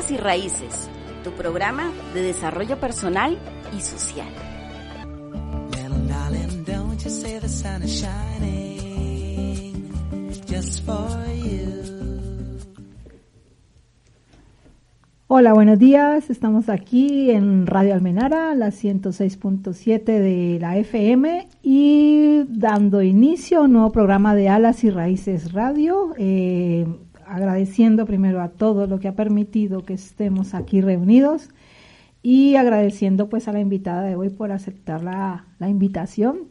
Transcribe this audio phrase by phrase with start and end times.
[0.00, 0.90] Alas y Raíces,
[1.22, 3.36] tu programa de desarrollo personal
[3.76, 4.28] y social.
[15.26, 16.30] Hola, buenos días.
[16.30, 23.74] Estamos aquí en Radio Almenara, la 106.7 de la FM y dando inicio a un
[23.74, 26.14] nuevo programa de Alas y Raíces Radio.
[26.16, 26.86] Eh,
[27.30, 31.48] agradeciendo primero a todo lo que ha permitido que estemos aquí reunidos
[32.22, 36.48] y agradeciendo pues a la invitada de hoy por aceptar la, la invitación.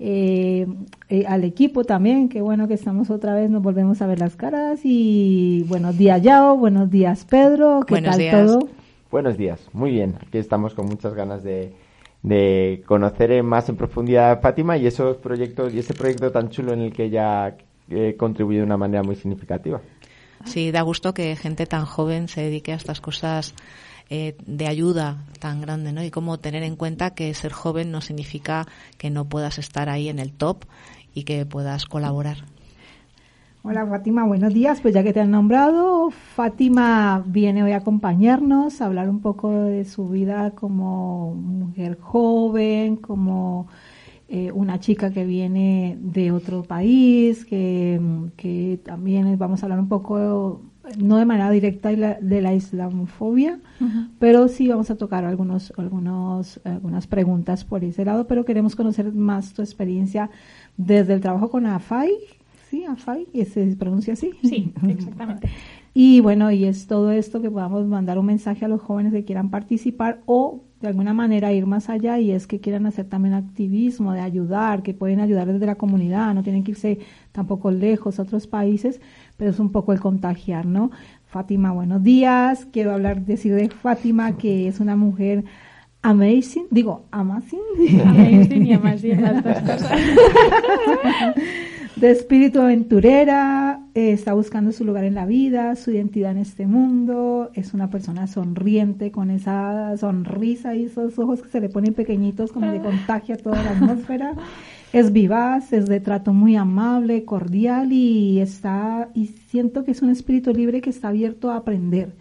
[0.00, 0.66] Eh,
[1.08, 4.36] eh, al equipo también, qué bueno que estamos otra vez, nos volvemos a ver las
[4.36, 8.46] caras y buenos días Yao, buenos días Pedro, ¿qué buenos tal días.
[8.46, 8.68] todo?
[9.10, 11.72] Buenos días, muy bien, aquí estamos con muchas ganas de,
[12.22, 16.72] de conocer más en profundidad a Fátima y esos proyectos y ese proyecto tan chulo
[16.74, 17.54] en el que ella ha
[17.90, 19.80] eh, contribuido de una manera muy significativa.
[20.44, 23.54] Sí, da gusto que gente tan joven se dedique a estas cosas
[24.10, 26.02] eh, de ayuda tan grande, ¿no?
[26.02, 30.08] Y cómo tener en cuenta que ser joven no significa que no puedas estar ahí
[30.08, 30.64] en el top
[31.14, 32.38] y que puedas colaborar.
[33.62, 34.80] Hola Fátima, buenos días.
[34.80, 39.52] Pues ya que te han nombrado, Fátima viene hoy a acompañarnos, a hablar un poco
[39.52, 43.66] de su vida como mujer joven, como
[44.30, 47.98] eh, una chica que viene de otro país, que,
[48.36, 50.60] que también vamos a hablar un poco,
[50.98, 53.58] no de manera directa de la, de la islamofobia,
[54.18, 59.12] pero sí vamos a tocar algunos, algunos, algunas preguntas por ese lado, pero queremos conocer
[59.14, 60.28] más tu experiencia
[60.76, 62.12] desde el trabajo con AFAI,
[62.68, 62.84] ¿sí?
[62.84, 64.32] AFAI, ¿se pronuncia así?
[64.42, 65.48] Sí, exactamente.
[66.00, 69.24] Y bueno, y es todo esto que podamos mandar un mensaje a los jóvenes que
[69.24, 73.34] quieran participar o de alguna manera ir más allá y es que quieran hacer también
[73.34, 76.98] activismo, de ayudar, que pueden ayudar desde la comunidad, no tienen que irse
[77.32, 79.00] tampoco lejos a otros países,
[79.36, 80.90] pero es un poco el contagiar, ¿no?
[81.26, 82.66] Fátima, buenos días.
[82.72, 85.44] Quiero hablar, decir de Fátima que es una mujer
[86.02, 87.60] amazing, digo, amazing.
[88.04, 89.92] Amazing y amazing, las dos cosas.
[92.00, 96.66] de espíritu aventurera, eh, está buscando su lugar en la vida, su identidad en este
[96.66, 101.94] mundo, es una persona sonriente con esa sonrisa y esos ojos que se le ponen
[101.94, 104.34] pequeñitos como que contagia toda la atmósfera.
[104.92, 110.08] Es vivaz, es de trato muy amable, cordial y está y siento que es un
[110.08, 112.14] espíritu libre que está abierto a aprender.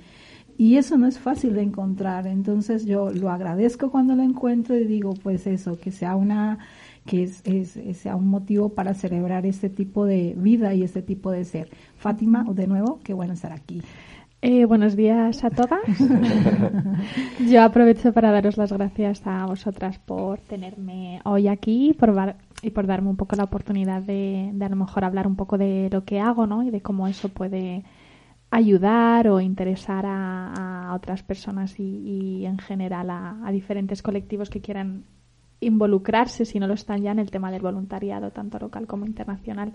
[0.58, 4.86] Y eso no es fácil de encontrar, entonces yo lo agradezco cuando lo encuentro y
[4.86, 6.58] digo, pues eso, que sea una
[7.08, 11.32] que es, es, sea un motivo para celebrar este tipo de vida y este tipo
[11.32, 11.70] de ser.
[11.96, 13.82] Fátima, de nuevo, qué bueno estar aquí.
[14.42, 15.82] Eh, buenos días a todas.
[17.50, 22.86] Yo aprovecho para daros las gracias a vosotras por tenerme hoy aquí por y por
[22.86, 26.06] darme un poco la oportunidad de, de, a lo mejor hablar un poco de lo
[26.06, 26.62] que hago ¿no?
[26.64, 27.84] y de cómo eso puede
[28.52, 34.50] ayudar o interesar a, a otras personas y, y, en general a, a diferentes colectivos
[34.50, 35.04] que quieran
[35.60, 39.74] involucrarse, si no lo están ya, en el tema del voluntariado, tanto local como internacional.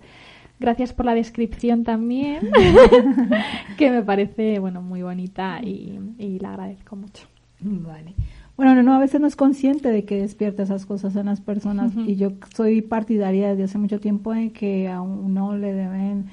[0.60, 2.50] Gracias por la descripción también,
[3.76, 7.26] que me parece bueno muy bonita y, y, la agradezco mucho.
[7.60, 8.15] Vale.
[8.56, 11.41] Bueno, no, no, a veces no es consciente de que despierta esas cosas en las
[11.41, 12.09] personas uh -huh.
[12.09, 16.26] y yo soy partidaria desde hace mucho tiempo de que a uno le deben,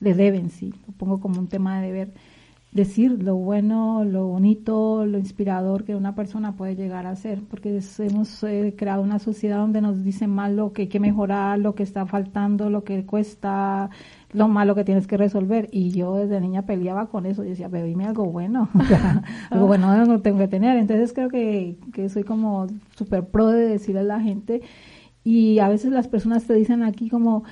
[0.00, 2.12] le deben, sí, lo pongo como un tema de deber,
[2.72, 7.80] decir lo bueno, lo bonito, lo inspirador que una persona puede llegar a ser, porque
[7.98, 11.74] hemos eh, creado una sociedad donde nos dicen mal lo que hay que mejorar, lo
[11.74, 13.90] que está faltando, lo que cuesta,
[14.32, 15.68] lo malo que tienes que resolver.
[15.72, 19.66] Y yo desde niña peleaba con eso, y decía, pero dime algo bueno, sea, algo
[19.66, 20.76] bueno no tengo que tener.
[20.76, 24.62] Entonces creo que, que soy como súper pro de decirle a la gente,
[25.22, 27.44] y a veces las personas te dicen aquí como,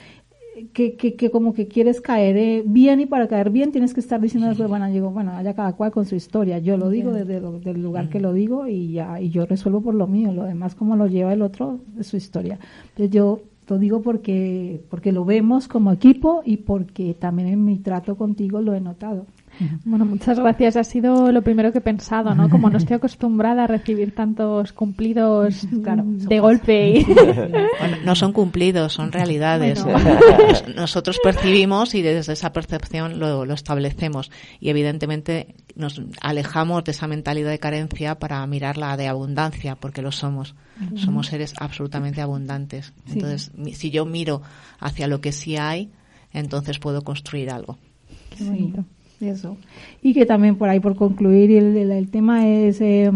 [0.72, 4.00] que, que, que, como que quieres caer eh, bien y para caer bien tienes que
[4.00, 6.58] estar diciendo después, bueno, digo, bueno, haya cada cual con su historia.
[6.58, 9.94] Yo lo digo desde del lugar que lo digo y ya, y yo resuelvo por
[9.94, 10.32] lo mío.
[10.32, 12.58] Lo demás, como lo lleva el otro, es su historia.
[12.90, 17.78] Entonces yo lo digo porque, porque lo vemos como equipo y porque también en mi
[17.78, 19.26] trato contigo lo he notado.
[19.84, 20.76] Bueno, muchas gracias.
[20.76, 22.48] Ha sido lo primero que he pensado, ¿no?
[22.48, 26.90] Como no estoy acostumbrada a recibir tantos cumplidos claro, de golpe.
[26.98, 27.06] Y...
[27.78, 29.82] Bueno, no son cumplidos, son realidades.
[29.84, 30.18] Bueno.
[30.74, 34.30] Nosotros percibimos y desde esa percepción lo, lo, establecemos.
[34.60, 40.12] Y evidentemente nos alejamos de esa mentalidad de carencia para mirarla de abundancia, porque lo
[40.12, 40.54] somos.
[40.94, 42.92] Somos seres absolutamente abundantes.
[43.06, 43.14] Sí.
[43.14, 44.42] Entonces, si yo miro
[44.78, 45.90] hacia lo que sí hay,
[46.32, 47.78] entonces puedo construir algo.
[48.36, 48.82] Qué bonito.
[48.82, 49.56] Sí eso.
[50.02, 53.10] Y que también por ahí, por concluir, el, el, el tema es eh,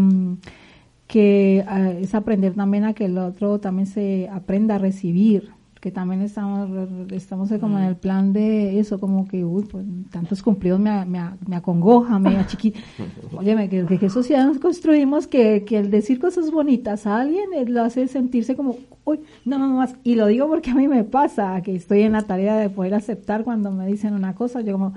[1.07, 5.91] que uh, es aprender también a que el otro también se aprenda a recibir, que
[5.91, 6.69] también estamos
[7.11, 11.19] estamos como en el plan de eso, como que, uy, pues tantos cumplidos me, me,
[11.45, 12.79] me acongoja, me achiquita.
[13.37, 17.45] Óyeme, que, que qué sociedad nos construimos que, que el decir cosas bonitas a alguien
[17.53, 19.95] eh, lo hace sentirse como, uy, no, no, más.
[20.03, 22.93] Y lo digo porque a mí me pasa, que estoy en la tarea de poder
[22.93, 24.93] aceptar cuando me dicen una cosa, yo como,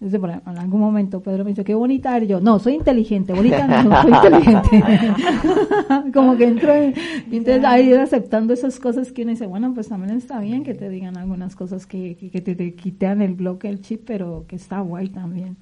[0.00, 2.28] en algún momento Pedro me dice, qué bonita eres.
[2.28, 4.82] Yo, no, soy inteligente, bonita no, soy inteligente.
[6.14, 6.94] Como que entro en,
[7.30, 10.88] entonces ahí aceptando esas cosas que uno dice, bueno, pues también está bien que te
[10.88, 14.80] digan algunas cosas que, que, te, te, quitean el bloque, el chip, pero que está
[14.80, 15.56] guay también.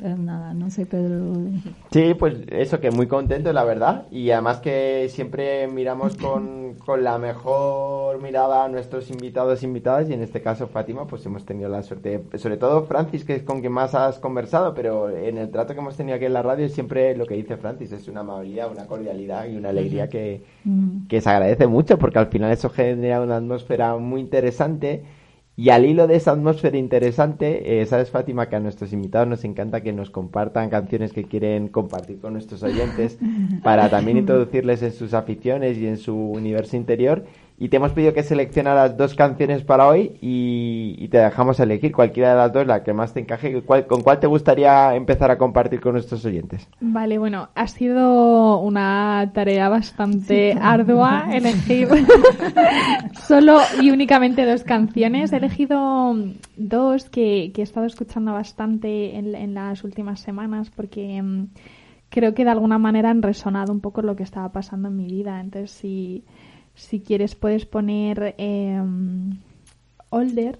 [0.00, 1.34] Pero nada, no sé, Pedro.
[1.90, 4.06] Sí, pues eso, que muy contento, la verdad.
[4.10, 10.10] Y además que siempre miramos con, con la mejor mirada a nuestros invitados e invitadas,
[10.10, 13.42] y en este caso Fátima, pues hemos tenido la suerte, sobre todo Francis, que es
[13.42, 16.42] con quien más has conversado, pero en el trato que hemos tenido aquí en la
[16.42, 20.42] radio siempre lo que dice Francis es una amabilidad, una cordialidad y una alegría que,
[21.08, 25.02] que se agradece mucho porque al final eso genera una atmósfera muy interesante.
[25.56, 29.44] Y al hilo de esa atmósfera interesante, eh, sabes Fátima que a nuestros invitados nos
[29.44, 33.18] encanta que nos compartan canciones que quieren compartir con nuestros oyentes
[33.62, 37.24] para también introducirles en sus aficiones y en su universo interior
[37.62, 42.30] y te hemos pedido que seleccionaras dos canciones para hoy y, te dejamos elegir cualquiera
[42.30, 43.62] de las dos, la que más te encaje.
[43.62, 46.66] ¿Con cuál te gustaría empezar a compartir con nuestros oyentes?
[46.80, 51.88] Vale, bueno, ha sido una tarea bastante ardua elegir
[53.28, 55.30] solo y únicamente dos canciones.
[55.34, 56.16] He elegido
[56.56, 61.48] dos que, he estado escuchando bastante en, las últimas semanas porque mm,
[62.08, 65.08] creo que de alguna manera han resonado un poco lo que estaba pasando en mi
[65.08, 65.40] vida.
[65.40, 66.24] Entonces, si...
[66.80, 68.82] Si quieres puedes poner eh,
[70.10, 70.58] Older.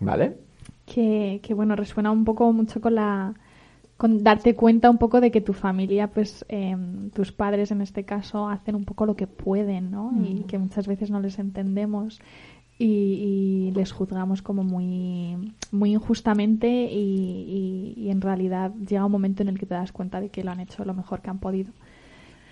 [0.00, 0.36] Vale.
[0.86, 3.34] Que, que, bueno, resuena un poco mucho con la
[3.98, 8.04] con darte cuenta un poco de que tu familia, pues em, tus padres en este
[8.04, 10.12] caso, hacen un poco lo que pueden, ¿no?
[10.24, 10.44] Y mm.
[10.44, 12.20] que muchas veces no les entendemos
[12.78, 19.48] y, les juzgamos como muy, muy injustamente y, y, en realidad llega un momento en
[19.48, 21.72] el que te das cuenta de que lo han hecho lo mejor que han podido.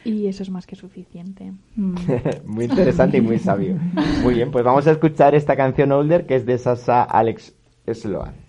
[0.07, 1.53] Y eso es más que suficiente.
[1.75, 1.95] Mm.
[2.47, 3.77] muy interesante y muy sabio.
[4.23, 7.55] Muy bien, pues vamos a escuchar esta canción Older que es de Sasa Alex
[7.93, 8.47] Sloan.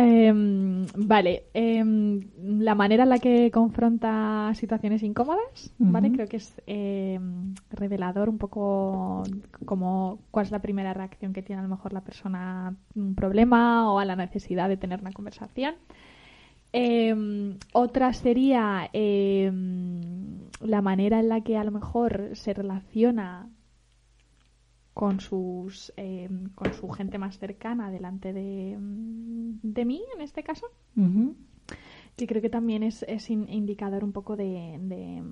[0.00, 6.12] Em, vale, em, la manera en la que confronta situaciones incómodas, ¿vale?
[6.12, 9.24] Creo que es em, revelador un poco
[9.64, 13.16] como cuál es la primera reacción que tiene a lo mejor la persona a un
[13.16, 15.74] problema o a la necesidad de tener una conversación.
[16.72, 23.50] Em, otra sería em, la manera en la que a lo mejor se relaciona
[24.92, 30.66] con sus em, con su gente más cercana delante de, de mí en este caso.
[32.16, 35.22] Que creo que también es, es indicador un poco de de,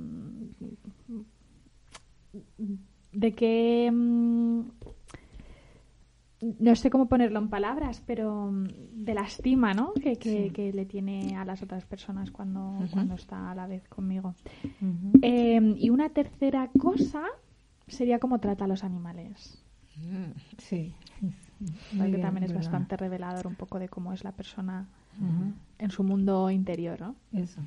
[3.13, 3.91] de que
[6.41, 9.93] no sé cómo ponerlo en palabras, pero mm, de la estima, ¿no?
[9.95, 14.35] Que, que, le tiene a las otras personas cuando, cuando está a la vez conmigo.
[15.23, 17.25] Em, y una tercera cosa
[17.87, 19.63] sería cómo trata a los animales.
[19.97, 20.33] Mm.
[20.59, 20.95] Sí.
[21.91, 24.87] que también es bastante revelador un poco de cómo es la persona
[25.79, 27.17] en su mundo interior, ¿no?
[27.33, 27.61] Eso.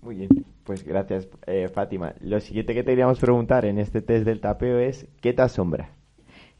[0.00, 0.28] Muy bien,
[0.64, 2.14] pues gracias, eh, Fátima.
[2.20, 5.90] Lo siguiente que te queríamos preguntar en este test del tapeo es, ¿qué te asombra?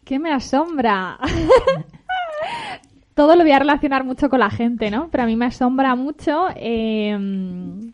[0.05, 1.19] ¿Qué me asombra?
[3.15, 5.09] Todo lo voy a relacionar mucho con la gente, ¿no?
[5.11, 7.93] Pero a mí me asombra mucho em,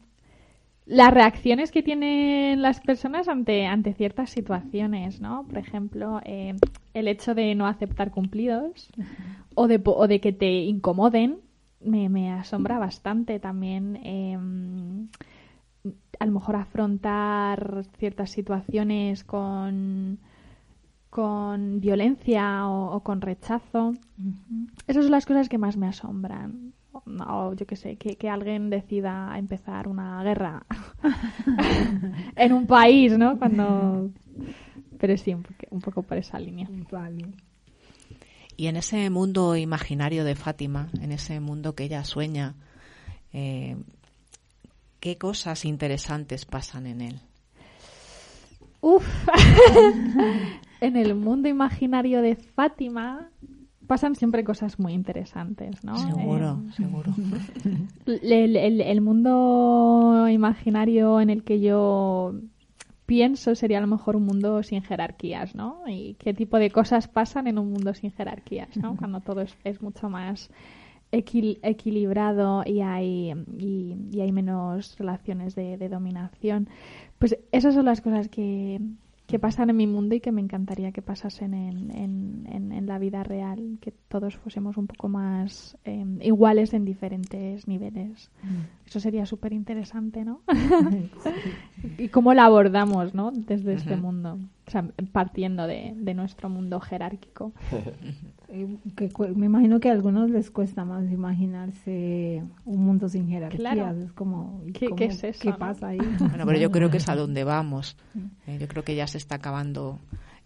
[0.87, 5.45] las reacciones que tienen las personas ante, ante ciertas situaciones, ¿no?
[5.47, 6.57] Por ejemplo, em,
[6.95, 8.91] el hecho de no aceptar cumplidos
[9.55, 11.39] o de, o de que te incomoden
[11.81, 14.01] me, me asombra bastante también.
[14.05, 15.09] Em,
[16.19, 20.19] a lo mejor afrontar ciertas situaciones con
[21.11, 23.95] con violencia o, con rechazo.
[24.87, 26.73] Esas son las cosas que más me asombran.
[26.93, 30.65] O yo qué sé, que, alguien decida empezar una guerra
[32.37, 33.39] en un país, ¿no?
[33.39, 34.11] Cuando...
[34.99, 36.69] Pero sí, un, poco por esa línea.
[38.57, 42.55] Y en ese mundo imaginario de Fátima, en ese mundo que ella sueña,
[43.33, 43.77] eh,
[45.01, 47.21] ¿qué cosas interesantes pasan en él?
[48.83, 49.07] Uf,
[50.81, 53.31] en el mundo imaginario de Fátima
[53.91, 55.97] pasan siempre cosas muy interesantes, ¿no?
[55.97, 57.13] Seguro, eh, seguro.
[58.07, 62.35] El, mundo imaginario en el que yo
[63.05, 65.83] pienso sería a lo mejor un mundo sin jerarquías, ¿no?
[65.89, 68.97] Y qué tipo de cosas pasan en un mundo sin jerarquías, ¿no?
[68.97, 70.51] Cuando todo es, mucho más
[71.11, 76.69] equilibrado y hay, y, hay menos relaciones de, de dominación.
[77.19, 78.81] Pues esas son las cosas que,
[79.31, 82.99] que pasan en mi mundo y que me encantaría que pasasen en, en, en, la
[82.99, 88.31] vida real, que todos fuésemos un poco más em, iguales en diferentes niveles.
[88.43, 88.87] Mm.
[88.87, 90.41] Eso sería súper interesante, ¿no?
[91.99, 93.31] y cómo la abordamos, ¿no?
[93.31, 94.39] Desde este mundo,
[94.71, 97.53] o sea, partiendo de, de nuestro mundo jerárquico.
[98.53, 98.67] Eh,
[99.37, 103.95] me imagino que a algunos les cuesta más imaginarse un mundo sin jerarquía.
[103.97, 105.99] Es como, ¿Qué, ¿qué es eso, ¿qué pasa ahí?
[106.19, 107.97] Bueno, pero yo creo que es a donde vamos.
[108.49, 110.01] Eh, yo creo que ya se está acabando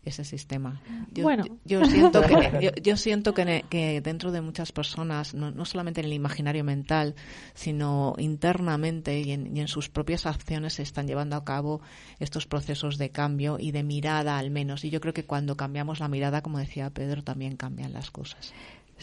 [0.04, 0.80] ese sistema.
[1.12, 1.44] Yo, bueno.
[1.64, 6.64] yo, siento que, yo, siento que, dentro de muchas personas, no, solamente en el imaginario
[6.64, 7.14] mental,
[7.54, 11.80] sino internamente y en, y en, sus propias acciones se están llevando a cabo
[12.18, 14.84] estos procesos de cambio y de mirada al menos.
[14.84, 18.52] Y yo creo que cuando cambiamos la mirada, como decía Pedro, también cambian las cosas.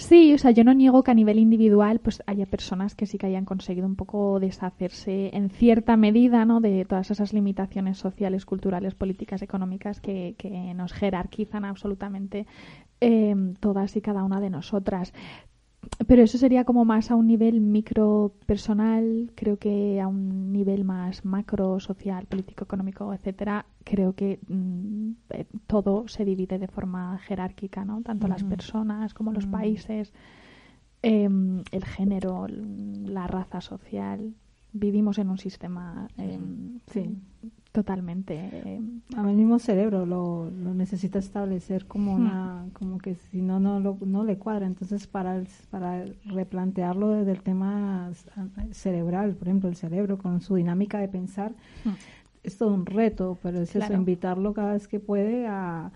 [0.01, 3.19] Sí, o sea, yo no niego que a nivel individual pues haya personas que sí
[3.19, 6.59] que hayan conseguido un poco deshacerse en cierta medida, ¿no?
[6.59, 12.47] De todas esas limitaciones sociales, culturales, políticas, económicas que, que nos jerarquizan absolutamente
[12.99, 15.13] eh, todas y cada una de nosotras
[16.07, 20.83] pero eso sería como más a un nivel micro personal, creo que a un nivel
[20.83, 27.17] más macro, social, político, económico, etcétera, creo que mm, eh, todo se divide de forma
[27.19, 28.01] jerárquica, ¿no?
[28.01, 30.13] Tanto las personas como los países,
[31.01, 34.33] em, el género, la raza social.
[34.73, 37.17] Vivimos en un sistema em, sí.
[37.71, 38.35] Totalmente.
[38.35, 38.81] Eh,
[39.15, 43.79] a el mismo cerebro lo, lo necesita establecer como una, como que si no, no,
[43.79, 44.65] no le cuadra.
[44.65, 48.11] Entonces, para, para replantearlo desde el tema
[48.71, 51.53] cerebral, por ejemplo, el cerebro con su dinámica de pensar,
[52.43, 55.93] es todo un reto, pero es eso, invitarlo cada vez que puede a,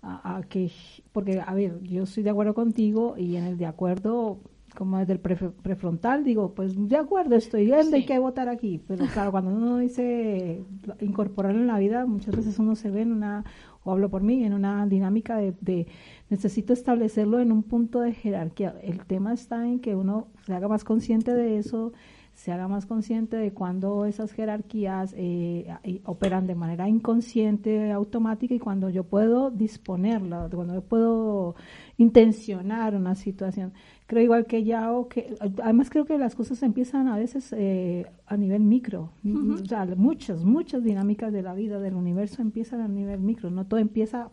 [0.00, 0.72] a, que,
[1.12, 4.40] porque, a ver, yo estoy de acuerdo contigo y en el de acuerdo
[4.78, 8.80] como desde el prefrontal, digo, pues de acuerdo, estoy viendo, hay que votar aquí.
[8.86, 10.62] Pero claro, cuando uno dice
[11.00, 13.44] incorporarlo en la vida, muchas veces uno se ve en una,
[13.82, 15.88] o hablo por mí, en una dinámica de, de
[16.30, 18.76] necesito establecerlo en un punto de jerarquía.
[18.80, 21.92] El tema está en que uno se haga más consciente de eso,
[22.38, 25.66] se haga más consciente de cuando esas jerarquías eh,
[26.04, 31.56] operan de manera inconsciente, automática, y cuando yo puedo disponerla, cuando yo puedo
[31.96, 33.72] intencionar una situación.
[34.06, 38.06] Creo igual que ya, o que además creo que las cosas empiezan a veces eh,
[38.24, 42.86] a nivel micro, o sea, muchas, muchas dinámicas de la vida, del universo empiezan a
[42.86, 44.30] nivel micro, no todo empieza...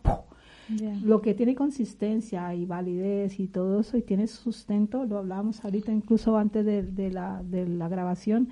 [1.04, 5.92] Lo que tiene consistencia y validez y todo eso y tiene sustento, lo hablábamos ahorita
[5.92, 8.48] incluso antes de, la, de la grabación,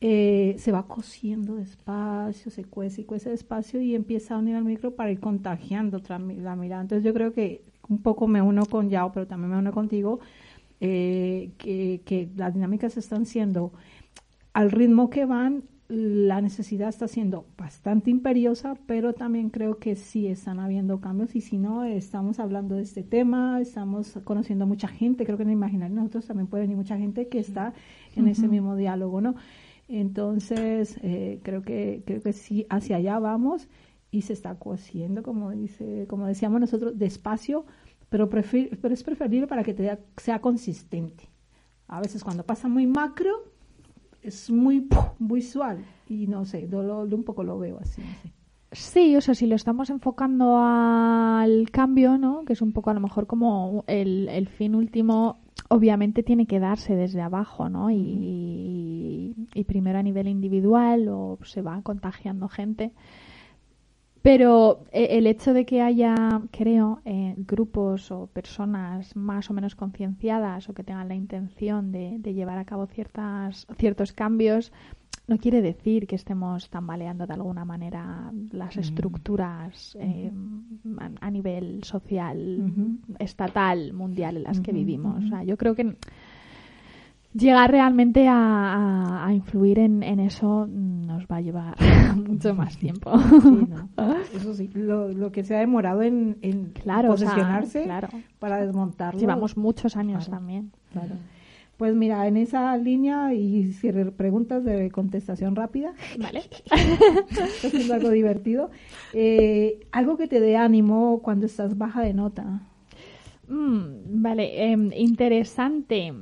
[0.00, 4.64] eh, se va cociendo despacio, se cuece y cuece despacio y empieza a unir al
[4.64, 6.82] micro para ir contagiando otra, la mirada.
[6.82, 10.20] Entonces yo creo que un poco me uno con Yao, pero también me uno contigo,
[10.80, 13.72] eh, que, que las dinámicas están siendo
[14.52, 20.28] al ritmo que van la necesidad está siendo bastante imperiosa, pero también creo que sí
[20.28, 24.86] están habiendo cambios y si no, estamos hablando de este tema, estamos conociendo a mucha
[24.86, 27.74] gente, creo que en imaginar nosotros también puede venir mucha gente que está
[28.14, 29.34] en ese mismo diálogo, ¿no?
[29.88, 33.68] Entonces, eh, creo que creo que sí, hacia allá vamos
[34.12, 37.66] y se está cociendo, como dice, como decíamos nosotros, despacio,
[38.08, 41.28] pero, pero es preferible para que te sea consistente.
[41.88, 43.50] A veces cuando pasa muy macro,
[44.22, 48.02] es muy visual y no sé, lo, un poco lo veo así.
[48.72, 52.44] Sí, o sea, si lo estamos enfocando al cambio, ¿no?
[52.44, 56.60] Que es un poco a lo mejor como el, el fin último, obviamente tiene que
[56.60, 57.90] darse desde abajo, ¿no?
[57.90, 59.34] Y
[59.66, 62.92] primero a nivel individual o se va contagiando gente.
[64.22, 69.74] Pero eh, el hecho de que haya, creo, eh, grupos o personas más o menos
[69.74, 74.72] concienciadas o que tengan la intención de, llevar a cabo ciertas, ciertos cambios,
[75.26, 78.80] no quiere decir que estemos tambaleando de alguna manera las mm.
[78.80, 80.30] estructuras eh,
[81.20, 82.72] a, nivel social,
[83.18, 85.24] estatal, mundial en las que vivimos.
[85.24, 85.96] O sea, yo creo que
[87.32, 91.76] llegar realmente a, influir en, eso nos va a llevar
[92.16, 93.12] mucho más tiempo.
[94.34, 96.72] Eso sí, lo, que se ha demorado en, en
[97.06, 97.88] posicionarse
[98.38, 99.20] para desmontarlo.
[99.20, 100.72] Llevamos muchos años también.
[101.80, 106.42] Pues mira, en esa línea y si preguntas de contestación rápida, vale,
[107.62, 108.70] es algo divertido.
[109.14, 112.69] Eh, algo que te dé ánimo cuando estás baja de nota.
[113.50, 116.14] Mm, vale, em, interesante.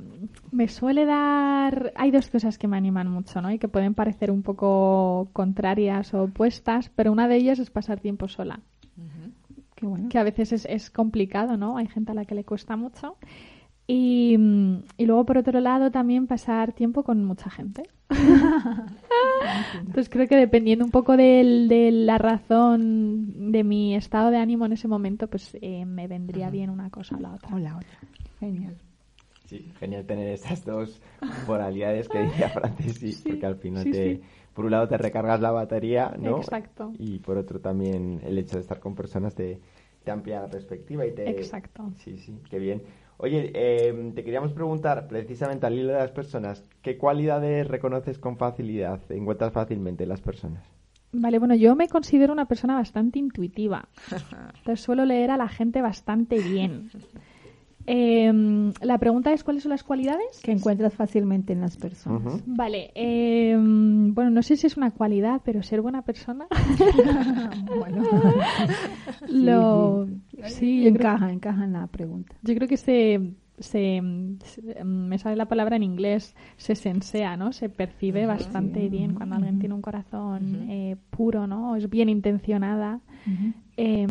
[0.51, 1.93] Me suele dar.
[1.95, 3.51] Hay dos cosas que me animan mucho, ¿no?
[3.51, 7.99] Y que pueden parecer un poco contrarias o opuestas, pero una de ellas es pasar
[7.99, 8.59] tiempo sola.
[10.09, 11.77] Que a veces es, es, complicado, ¿no?
[11.77, 13.15] Hay gente a la que le cuesta mucho.
[13.91, 14.37] Y,
[14.97, 17.89] y, luego, por otro lado, también pasar tiempo con mucha gente.
[19.73, 24.67] Entonces creo que dependiendo un poco de, de, la razón de mi estado de ánimo
[24.67, 27.55] en ese momento, pues eh, me vendría bien una cosa o la otra.
[27.55, 27.97] O la otra.
[28.39, 28.77] Genial.
[29.47, 31.01] Sí, genial tener estas dos
[31.47, 34.21] moralidades que decía Francis, sí, porque al final te,
[34.53, 36.37] por un lado te recargas la batería, ¿no?
[36.37, 36.93] Exacto.
[36.99, 39.59] Y por otro también el hecho de estar con personas te,
[40.03, 41.27] te amplía la perspectiva y te...
[41.27, 41.91] Exacto.
[41.97, 42.83] Sí, sí, qué bien.
[43.21, 48.37] Oye, eh, te queríamos preguntar precisamente al hilo de las personas, ¿qué cualidades reconoces con
[48.37, 50.63] facilidad, encuentras fácilmente en las personas?
[51.11, 53.89] Vale, bueno, yo me considero una persona bastante intuitiva.
[54.59, 56.89] Entonces suelo leer a la gente bastante bien.
[57.91, 62.21] Eh, la pregunta es cuáles son las cualidades que encuentras fácilmente en las personas.
[62.23, 62.43] Uh -huh.
[62.45, 66.45] Vale, eh, bueno, no sé si es una cualidad, pero ser buena persona.
[67.79, 68.03] bueno,
[69.27, 70.07] lo,
[70.43, 72.35] sí, sí encaja, creo, encaja en la pregunta.
[72.43, 74.01] Yo creo que se, se,
[74.43, 77.53] se, me sale la palabra en inglés, se sensea, ¿no?
[77.53, 78.89] Se percibe uh -huh, bastante sí.
[78.89, 81.75] bien cuando alguien tiene un corazón eh, puro, ¿no?
[81.75, 83.01] Es bien intencionada.
[83.81, 84.05] Eh,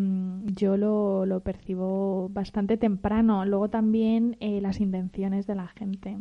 [0.57, 3.45] yo lo, lo, percibo bastante temprano.
[3.45, 6.17] Luego también eh, las intenciones de la gente,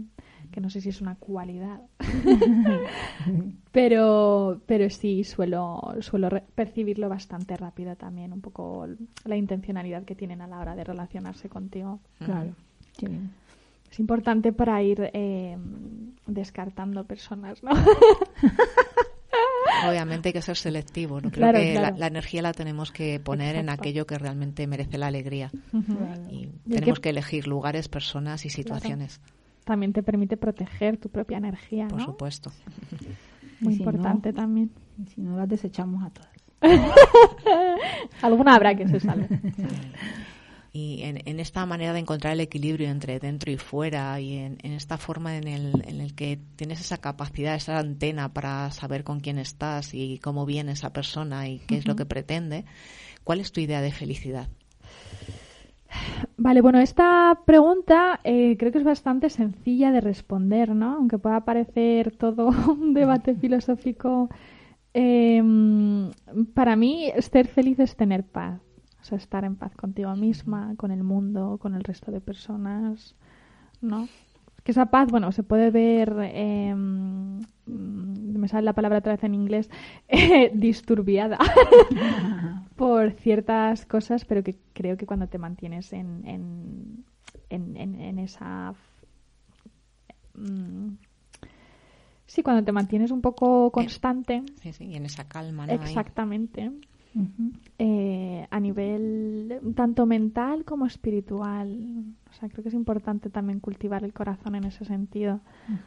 [0.52, 1.80] que no sé si es una cualidad,
[3.72, 8.86] pero, pero sí suelo, suelo percibirlo bastante rápido también, un poco
[9.24, 12.02] la intencionalidad que tienen a la hora de relacionarse contigo.
[12.20, 12.52] Claro.
[13.00, 13.08] Sí.
[13.90, 15.58] Es importante para ir eh,
[16.26, 17.72] descartando personas, ¿no?
[19.86, 21.16] Obviamente hay que ser selectivo.
[21.22, 21.30] ¿no?
[21.30, 21.94] Creo Claro, que claro.
[21.94, 25.52] La, la energía la tenemos que poner en aquello que realmente merece la alegría.
[26.30, 29.20] Y Y tenemos que- que elegir lugares, personas y situaciones,
[29.66, 32.52] También te permite proteger tu propia energía, por supuesto.
[33.60, 34.72] Muy si no- importante también.
[34.98, 36.32] Y Si no, las desechamos a todas.
[38.22, 39.28] Alguna habrá que se salve.
[40.80, 44.60] Y en, en esta manera de encontrar el equilibrio entre dentro y fuera y en,
[44.62, 49.04] en esta forma en el, en el que tienes esa capacidad, esa antena para saber
[49.04, 52.66] con quién estás y cómo viene esa persona y qué es lo que pretende,
[53.24, 54.50] ¿cuál es tu idea de felicidad?
[56.38, 60.94] Vale, bueno, esta pregunta eh, creo que es bastante sencilla de responder, ¿no?
[60.98, 64.30] Aunque pueda parecer todo un debate filosófico.
[64.94, 65.42] eh,
[66.54, 68.67] para mí, ser feliz es tener paz.
[69.08, 73.16] Sea, estar en paz contigo misma, con el mundo, con el resto de personas,
[73.82, 74.08] ¿no?
[74.64, 79.34] Que esa paz, bueno, se puede ver, eh, me sale la palabra otra vez en
[79.34, 79.70] inglés,
[80.10, 81.38] eh, disturbiada
[82.76, 87.06] por ciertas cosas, pero que creo que cuando te mantienes en, en,
[87.50, 88.74] en, en- en esa...
[90.36, 90.90] mm,
[92.26, 95.74] sí, cuando te mantienes un poco constante, Sí, sí, y en esa calma, ¿no?
[95.86, 95.94] Ahí.
[97.80, 102.04] Eh, a nivel tanto mental como espiritual.
[102.30, 105.42] O sea, creo que es importante también cultivar el corazón en ese sentido.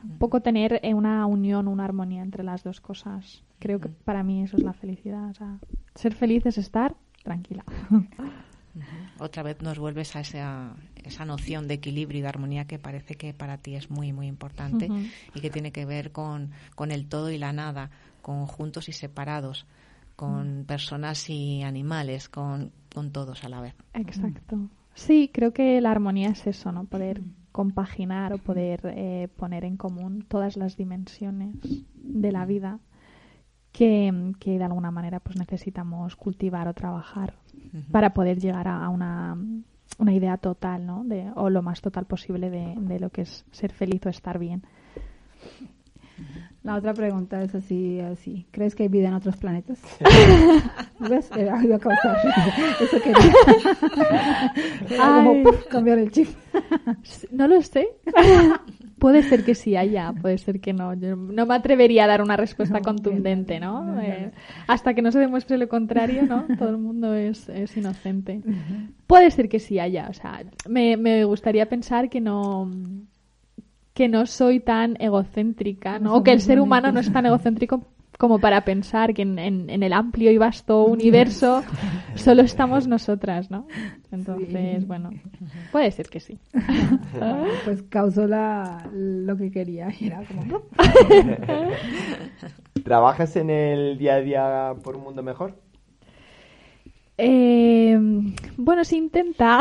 [0.04, 3.44] Un poco tener eh, una unión, una armonía entre las dos cosas.
[3.58, 5.30] Creo que para mí eso es la felicidad.
[5.30, 5.58] O sea,
[5.94, 7.64] ser feliz es estar tranquila.
[9.18, 13.14] Otra vez nos vuelves a esa, esa noción de equilibrio y de armonía que parece
[13.14, 14.88] que para ti es muy, muy importante
[15.34, 17.90] y que tiene que ver con, con el todo y la nada,
[18.22, 19.66] con juntos y separados,
[20.20, 23.74] con personas y animales, con, con todos a la vez.
[23.94, 24.68] Exacto.
[24.92, 26.84] Sí, creo que la armonía es eso, ¿no?
[26.84, 31.56] Poder compaginar o poder eh, poner en común todas las dimensiones
[31.94, 32.80] de la vida
[33.72, 37.32] que, que de alguna manera pues necesitamos cultivar o trabajar
[37.90, 39.38] para poder llegar a, a una,
[39.96, 41.02] una idea total, ¿no?
[41.02, 44.38] De, o lo más total posible de, de lo que es ser feliz o estar
[44.38, 44.64] bien.
[46.62, 48.46] La otra pregunta es así, así.
[48.50, 49.78] ¿Crees que hay vida en otros planetas?
[51.00, 51.30] ¿Ves?
[51.34, 52.18] Era iba a causar.
[52.80, 53.32] Eso quería.
[54.98, 55.42] Como Ay.
[55.42, 55.66] ¡puf!
[55.68, 56.28] cambiar el chip.
[57.30, 57.88] No lo sé.
[58.98, 60.92] puede ser que sí haya, puede ser que no.
[60.94, 63.82] Yo no me atrevería a dar una respuesta No, contundente, ¿no?
[63.82, 64.30] no, no, Eh,
[64.66, 66.44] hasta que no se demuestre lo contrario, ¿no?
[66.58, 68.42] Todo el mundo es, es inocente.
[69.06, 72.70] Puede ser que sí haya, o sea, me, me gustaría pensar que no
[73.94, 76.14] que no soy tan egocéntrica, ¿no?
[76.16, 77.82] O que el ser humano no es tan egocéntrico
[78.18, 81.64] como para pensar que en, en- en el amplio y vasto universo
[82.14, 83.66] solo estamos nosotras, ¿no?
[84.12, 84.86] Entonces, Sí.
[84.86, 85.10] bueno,
[85.72, 86.38] puede ser que sí.
[87.64, 89.88] Pues causó la, lo que quería.
[90.00, 90.62] Era como.
[92.84, 95.54] ¿Trabajas en el día a día por un mundo mejor?
[97.18, 97.98] Eh,
[98.56, 99.60] bueno, se intenta.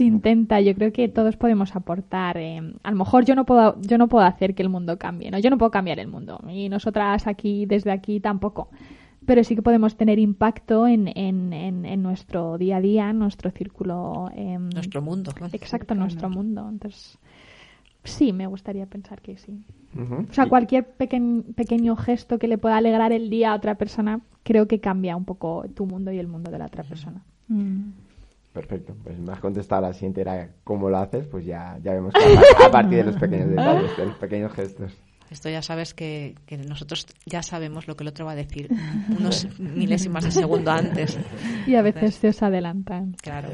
[0.00, 0.62] Se intenta.
[0.62, 2.38] Yo creo que todos podemos aportar.
[2.38, 5.30] eh, a lo mejor yo no puedo, yo no puedo hacer que el mundo cambie,
[5.30, 5.38] ¿no?
[5.38, 8.70] Yo no puedo cambiar el mundo y nosotras aquí, desde aquí, tampoco.
[9.26, 13.50] pero sí que podemos tener impacto en, en, en, nuestro día a día, en nuestro
[13.50, 14.30] círculo.
[14.34, 14.70] En...
[14.70, 15.32] Nuestro mundo.
[15.52, 16.66] Exacto, nuestro mundo.
[16.66, 17.18] Entonces,
[18.02, 19.66] sí, me gustaría pensar que sí.
[19.94, 24.66] O sea, cualquier pequeño gesto que le pueda alegrar el día a otra persona, creo
[24.66, 27.22] que cambia un poco tu mundo y el mundo de la otra persona.
[27.48, 27.90] Mm.
[28.52, 32.12] Perfecto, pues me has contestado la siguiente era cómo lo haces, pues ya, ya vemos
[32.12, 34.92] que a, partir de los pequeños detalles, de los pequeños gestos.
[35.30, 38.68] Esto ya sabes que, que, nosotros ya sabemos lo que el otro va a decir
[39.18, 41.18] unos milésimas de segundo antes.
[41.66, 43.14] Y a veces se os adelantan.
[43.22, 43.48] Claro.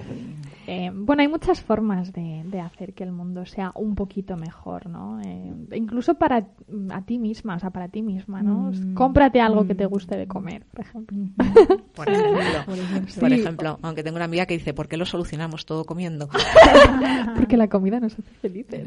[0.66, 4.88] Eh, bueno, hay muchas formas de, de, hacer que el mundo sea un poquito mejor,
[4.88, 5.20] ¿no?
[5.20, 6.48] Eh, incluso para
[6.90, 8.72] a ti misma, o sea, para ti misma, ¿no?
[8.72, 8.94] Mm.
[8.94, 11.16] Cómprate algo que te guste de comer, por ejemplo.
[11.16, 11.34] Mm.
[11.96, 12.74] Por ejemplo,
[13.18, 16.28] por ejemplo, aunque tengo una amiga que dice, ¿por qué lo solucionamos todo comiendo?
[17.36, 18.86] Porque la comida nos hace felices.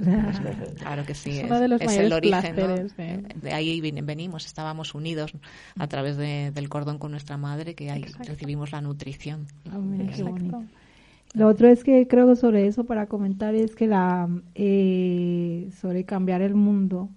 [0.78, 3.52] claro que sí, es, es el origen, de...
[3.52, 5.34] ahí venimos, estábamos unidos
[5.78, 9.48] a través del cordón con nuestra madre, que ahí recibimos la nutrición.
[9.72, 9.80] Ah,
[11.34, 16.42] lo otro es que creo sobre eso para comentar es que la eh, sobre cambiar
[16.42, 17.10] el mundo.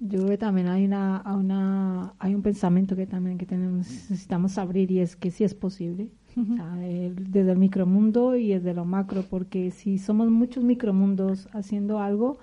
[0.00, 4.56] Yo creo que también hay una, una hay un pensamiento que también que tenemos necesitamos
[4.56, 6.08] abrir y es que sí es posible.
[6.34, 12.38] Desde el micromundo y desde lo macro porque si somos muchos micromundos haciendo algo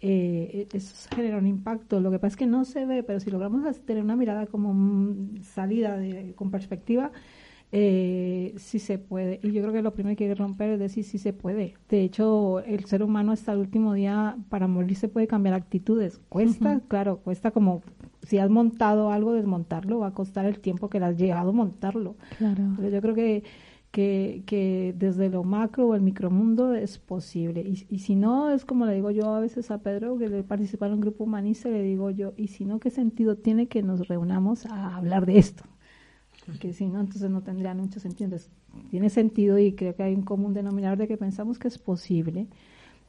[0.00, 2.00] eh, eso genera un impacto.
[2.00, 5.16] Lo que pasa es que no se ve, pero si logramos tener una mirada como
[5.42, 7.12] salida de, con perspectiva,
[7.72, 9.40] eh, sí se puede.
[9.42, 11.74] Y yo creo que lo primero que hay que romper es decir si se puede.
[11.88, 16.20] De hecho, el ser humano hasta el último día para morir se puede cambiar actitudes.
[16.28, 17.82] Cuesta, claro, cuesta como
[18.22, 21.52] si has montado algo, desmontarlo va a costar el tiempo que le has llegado a
[21.52, 22.16] montarlo.
[22.38, 22.62] Claro.
[22.76, 23.44] Pero yo creo que
[23.90, 27.62] que, que, desde lo macro o el micromundo es posible.
[27.62, 30.42] Y, y, si no, es como le digo yo a veces a Pedro, que le
[30.42, 33.82] participa en un grupo humanista, le digo yo, y si no, ¿qué sentido tiene que
[33.82, 35.64] nos reunamos a hablar de esto?
[36.46, 38.26] Porque si no, entonces no tendría mucho sentido.
[38.26, 38.50] Entonces,
[38.90, 42.46] tiene sentido y creo que hay un común denominador de que pensamos que es posible.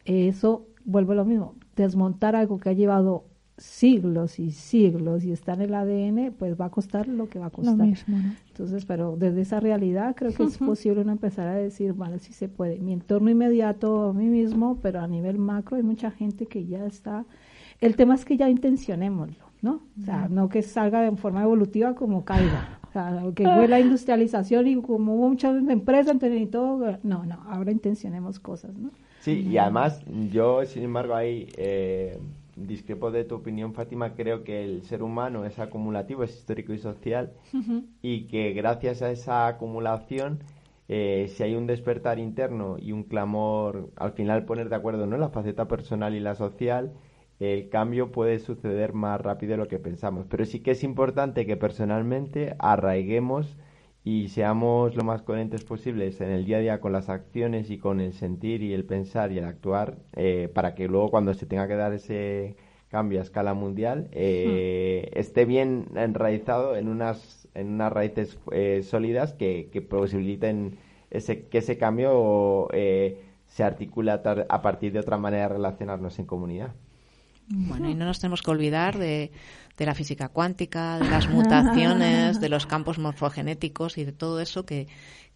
[0.06, 3.26] Eso, vuelvo a lo mismo, desmontar algo que ha llevado
[3.58, 7.48] siglos y siglos y está en el ADN, pues va a costar lo que va
[7.48, 7.88] a costar.
[8.48, 12.34] Entonces, pero desde esa realidad creo que es posible uno empezar a decir, vale, sí
[12.34, 12.80] se puede.
[12.80, 16.86] Mi entorno inmediato a mí mismo, pero a nivel macro hay mucha gente que ya
[16.86, 17.26] está.
[17.82, 19.82] El tema es que ya intencionémoslo, ¿no?
[20.00, 22.74] O sea, no que salga de forma evolutiva como caiga.
[22.88, 27.43] O sea, que fue la industrialización y como hubo muchas empresas y todo, no, no,
[27.48, 28.91] ahora intencionemos cosas, ¿no?
[29.20, 32.17] Sí, y además yo, sin embargo, ahí eh,
[32.58, 34.15] discrepo de tu opinión, Fátima.
[34.15, 37.34] Creo que el ser humano es acumulativo, es histórico y social,
[38.02, 40.39] y que gracias a esa acumulación,
[40.89, 45.17] eh, si hay un despertar interno y un clamor, al final poner de acuerdo ¿no?
[45.17, 46.93] la faceta personal y la social,
[47.39, 50.26] el cambio puede suceder más rápido de lo que pensamos.
[50.28, 53.58] Pero sí que es importante que personalmente arraiguemos
[54.08, 57.78] y seamos lo más coherentes posibles en el día a día con las acciones y
[57.78, 61.46] con el sentir y el pensar y el actuar eh, para que luego cuando se
[61.46, 62.56] tenga que dar ese
[62.88, 65.20] cambio a escala mundial eh, hmm.
[65.20, 70.78] esté bien enraizado en unas en unas raíces eh, sólidas que, que, posibiliten
[71.12, 76.72] ese que ese cambio se articule a partir de otra manera de relacionarnos en comunidad.
[77.50, 79.32] Bueno, y no nos tenemos que olvidar de,
[79.78, 84.66] de la física cuántica, de las mutaciones, de los campos morfogenéticos y de todo eso
[84.66, 84.88] que,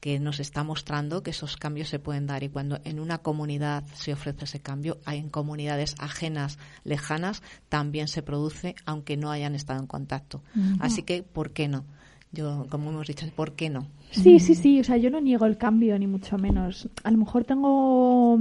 [0.01, 2.43] que nos está mostrando que esos cambios se pueden dar.
[2.43, 8.07] Y cuando en una comunidad se ofrece ese cambio, hay en comunidades ajenas, lejanas, también
[8.07, 10.41] se produce, aunque no hayan estado en contacto.
[10.79, 11.85] Así que, ¿por qué no?
[12.31, 13.87] Yo, como hemos dicho, ¿por qué no?
[14.09, 14.79] Sí, sí, sí.
[14.79, 16.89] O sea, yo no niego el cambio, ni mucho menos.
[17.03, 18.39] A lo mejor tengo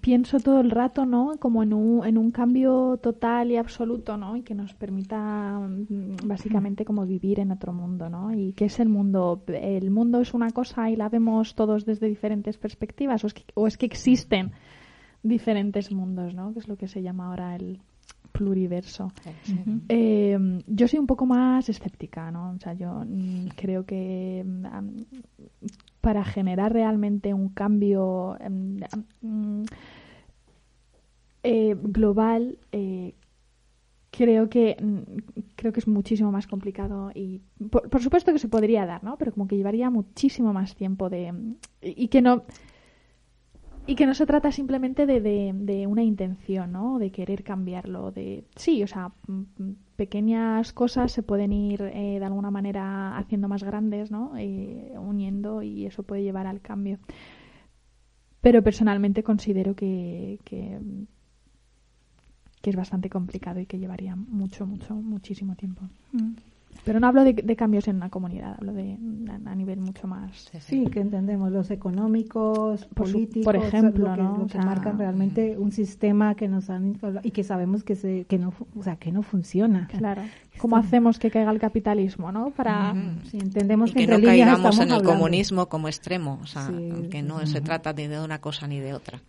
[0.00, 1.36] pienso todo el rato, ¿no?
[1.38, 4.36] Como en un, en un cambio total y absoluto, ¿no?
[4.36, 8.34] Y que nos permita mm, básicamente como vivir en otro mundo, ¿no?
[8.34, 9.42] Y qué es el mundo.
[9.46, 13.44] El mundo es una cosa y la vemos todos desde diferentes perspectivas, o es que,
[13.54, 14.52] o es que existen
[15.22, 16.52] diferentes mundos, ¿no?
[16.52, 17.80] Que es lo que se llama ahora el
[18.32, 19.12] pluriverso.
[19.88, 22.50] Eh, yo soy un poco más escéptica, ¿no?
[22.50, 24.66] O sea, yo mm, creo que mm,
[26.08, 28.80] para generar realmente un cambio em,
[29.22, 29.66] em,
[31.42, 33.12] eh, global eh,
[34.10, 38.86] creo que mm, creo que es muchísimo más complicado y por, supuesto que se podría
[38.86, 41.34] dar no pero como que llevaría muchísimo más tiempo de
[41.82, 42.44] y que no
[43.88, 45.22] y que no se trata simplemente de,
[45.54, 46.98] de, una intención, ¿no?
[46.98, 48.44] De querer cambiarlo, de...
[48.54, 49.12] Sí, o sea,
[49.96, 54.34] pequeñas cosas se pueden ir eh, de alguna manera haciendo más grandes, ¿no?
[54.36, 56.98] Eh, uniendo y eso puede llevar al cambio.
[58.42, 60.78] Pero personalmente considero que, que,
[62.62, 65.88] es bastante complicado y que llevaría mucho, mucho, muchísimo tiempo.
[66.12, 66.32] Mm.
[66.84, 68.98] Pero no hablo de, cambios en una comunidad, hablo de
[69.44, 70.50] a, nivel mucho más.
[70.60, 76.48] Sí, que entendemos los económicos, políticos, por ejemplo, lo que, marcan realmente un sistema que
[76.48, 79.88] nos han y que sabemos que se, que no, o sea, que no funciona.
[79.88, 80.22] Claro.
[80.58, 82.50] ¿Cómo hacemos que caiga el capitalismo, no?
[82.50, 82.94] Para
[83.32, 86.70] entendemos que, no caigamos en el comunismo como extremo, o sea,
[87.10, 89.20] que no se trata ni de una cosa ni de otra.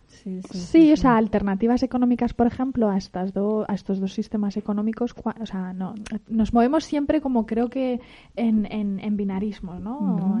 [0.52, 3.32] Sí, o sea, alternativas económicas, por ejemplo, a estas
[3.68, 5.94] a estos dos sistemas económicos, o sea, no,
[6.28, 8.00] nos movemos siempre como creo que
[8.36, 10.40] en, en, binarismos, ¿no?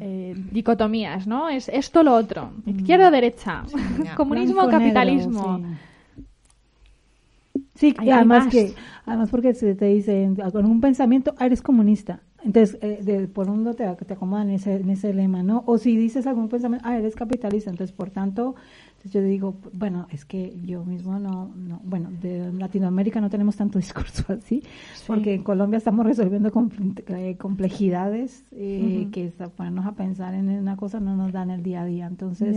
[0.00, 1.48] Eh, dicotomías, ¿no?
[1.48, 3.64] Es esto lo otro, izquierda derecha,
[4.16, 5.60] comunismo, capitalismo.
[7.82, 8.74] Sí, además que,
[9.06, 12.20] además porque se te dice con un pensamiento, ah, eres comunista.
[12.44, 15.64] Entonces, eh, por un lado te, te acomodan en ese, en ese lema, ¿no?
[15.66, 17.70] O si dices algún pensamiento, ah, eres capitalista.
[17.70, 18.54] Entonces, por tanto,
[19.10, 23.78] yo digo, bueno, es que yo mismo no, no, bueno, de Latinoamérica no tenemos tanto
[23.80, 24.62] discurso así,
[25.08, 26.52] porque en Colombia estamos resolviendo
[27.08, 31.82] eh, complejidades eh, que ponernos a pensar en una cosa no nos dan el día
[31.82, 32.06] a día.
[32.06, 32.56] Entonces,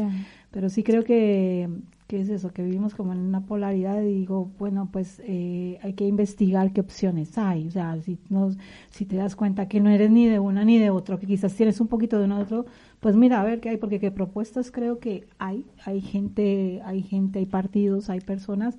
[0.51, 1.67] pero sí creo que,
[2.07, 5.93] que es eso, que vivimos como en una polaridad y digo, bueno, pues eh, hay
[5.93, 7.67] que investigar qué opciones hay.
[7.67, 8.51] O sea, si, no,
[8.91, 11.55] si te das cuenta que no eres ni de una ni de otro, que quizás
[11.55, 12.65] tienes un poquito de uno de otro,
[12.99, 15.65] pues mira, a ver qué hay, porque qué propuestas creo que hay.
[15.85, 18.77] Hay gente, hay gente, hay partidos, hay personas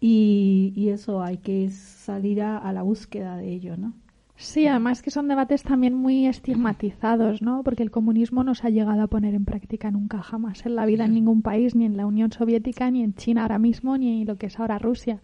[0.00, 3.94] y, y eso hay que salir a la búsqueda de ello, ¿no?
[4.40, 7.62] Sí, además que son debates también muy estigmatizados, ¿no?
[7.62, 10.86] Porque el comunismo no se ha llegado a poner en práctica nunca jamás en la
[10.86, 14.22] vida en ningún país, ni en la Unión Soviética, ni en China ahora mismo, ni
[14.22, 15.20] en lo que es ahora Rusia.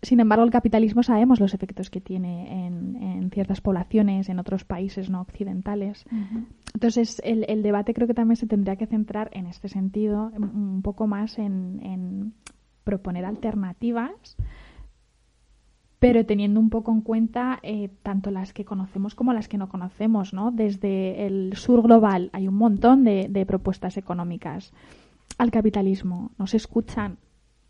[0.00, 5.10] Sin embargo, el capitalismo sabemos los efectos que tiene en, ciertas poblaciones, en otros países
[5.10, 6.04] no occidentales.
[6.72, 11.08] Entonces, el, debate creo que también se tendría que centrar en este sentido, un poco
[11.08, 12.32] más en
[12.84, 14.36] proponer alternativas
[16.06, 19.68] pero teniendo un poco en cuenta eh, tanto las que conocemos como las que no
[19.68, 20.52] conocemos, ¿no?
[20.52, 24.72] Desde el sur global hay un montón de, propuestas económicas
[25.36, 27.16] al capitalismo, no se escuchan,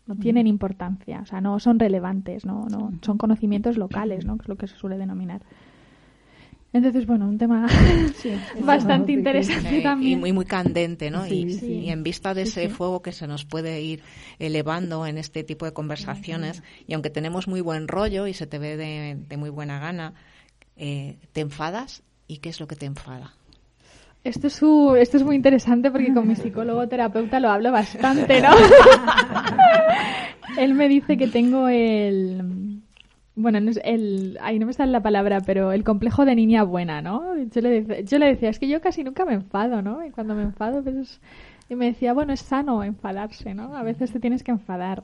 [0.05, 4.37] no tienen importancia, o sea, no son relevantes, no, no son conocimientos locales, ¿no?
[4.37, 5.41] Que es lo que se suele denominar.
[6.73, 7.65] Entonces, bueno, un tema
[8.59, 10.11] bastante interesante también.
[10.11, 11.25] Y muy, muy candente, ¿no?
[11.25, 14.03] y, en vista de ese fuego que se nos puede ir
[14.37, 18.59] elevando en este tipo de conversaciones, y aunque tenemos muy buen rollo y se te
[18.59, 20.13] ve de, muy buena gana,
[20.75, 22.03] eh, ¿te enfadas?
[22.27, 23.33] ¿Y qué es lo que te enfada?
[24.23, 24.61] Esto es,
[25.01, 28.49] esto es muy interesante porque con mi psicólogo terapeuta lo hablo bastante, ¿no?
[30.57, 32.66] Él me dice que tengo el
[33.37, 36.63] bueno, no es el, ahí no me sale la palabra, pero el complejo de niña
[36.63, 37.37] buena, ¿no?
[37.37, 40.03] Yo le, yo le decía, es que yo casi nunca me enfado, ¿no?
[40.03, 41.21] Y cuando me enfado, pues...
[41.69, 43.75] Y me decía, bueno, es sano enfadarse, ¿no?
[43.75, 45.03] A veces te tienes que enfadar.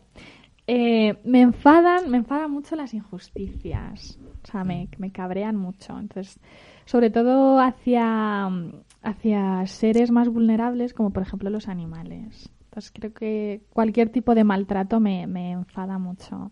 [0.66, 4.18] Eh, me enfadan, me enfadan mucho las injusticias.
[4.44, 6.00] O sea, me, me cabrean mucho.
[6.00, 6.40] Entonces,
[6.86, 8.50] sobre todo hacia,
[9.04, 12.50] hacia seres más vulnerables, como por ejemplo los animales.
[12.64, 16.52] Entonces, creo que cualquier tipo de maltrato me, me enfada mucho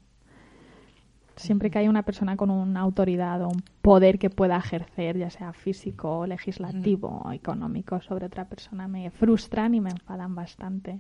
[1.36, 5.30] siempre que hay una persona con una autoridad o un poder que pueda ejercer, ya
[5.30, 11.00] sea físico, legislativo o económico, sobre otra persona, me frustran y me enfadan bastante.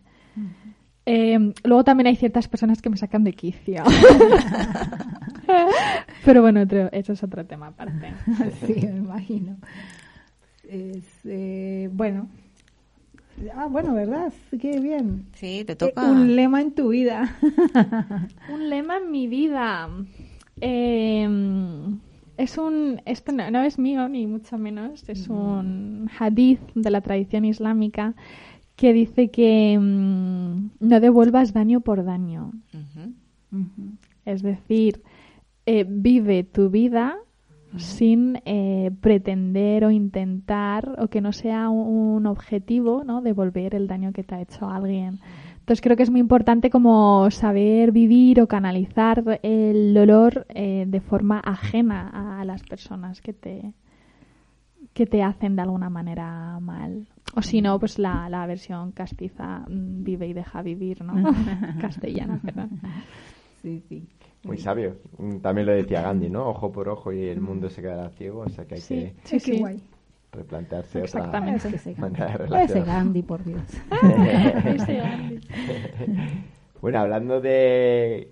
[1.05, 3.83] Eh, luego también hay ciertas personas que me sacan de quicio.
[6.25, 8.13] Pero bueno, eso es otro tema aparte.
[8.65, 9.57] sí, me imagino.
[10.63, 12.29] Eh, bueno.
[13.55, 14.31] Ah, bueno, ¿verdad?
[14.59, 15.25] Qué bien.
[15.33, 16.11] Sí, te toca.
[16.11, 17.35] Un lema en tu vida.
[18.53, 19.89] un lema en mi vida.
[20.59, 21.27] Eh,
[22.37, 27.45] es un, esto no, es mío, ni mucho menos, es un hadith de la tradición
[27.45, 28.15] islámica
[28.75, 32.51] que dice que mm, no devuelvas daño por daño.
[34.25, 35.03] Es decir,
[35.65, 37.17] eh, vive tu vida
[37.77, 43.21] sin eh, pretender o intentar o que no sea un, objetivo ¿no?
[43.21, 45.19] devolver el daño que te ha hecho alguien.
[45.59, 51.01] Entonces creo que es muy importante como saber vivir o canalizar el dolor eh, de
[51.01, 53.73] forma ajena a las personas que te
[54.93, 57.07] que te hacen de alguna manera mal.
[57.35, 61.13] O si no, pues la, la versión castiza mm, vive y deja vivir, ¿no?
[61.79, 62.81] Castellana, perdón.
[63.61, 64.07] Sí, sí.
[64.43, 64.97] Muy sabio.
[65.41, 66.49] También lo decía Gandhi, ¿no?
[66.49, 68.41] Ojo por ojo y el mundo se quedará ciego.
[68.41, 69.13] O sea que hay que...
[69.23, 69.63] Sí, sí.
[70.31, 71.67] Replantearse Exactamente.
[71.93, 72.63] otra manera de.
[72.63, 73.61] Ese Gandhi, por Dios.
[74.65, 75.39] Ese Gandhi.
[76.81, 78.31] bueno, hablando de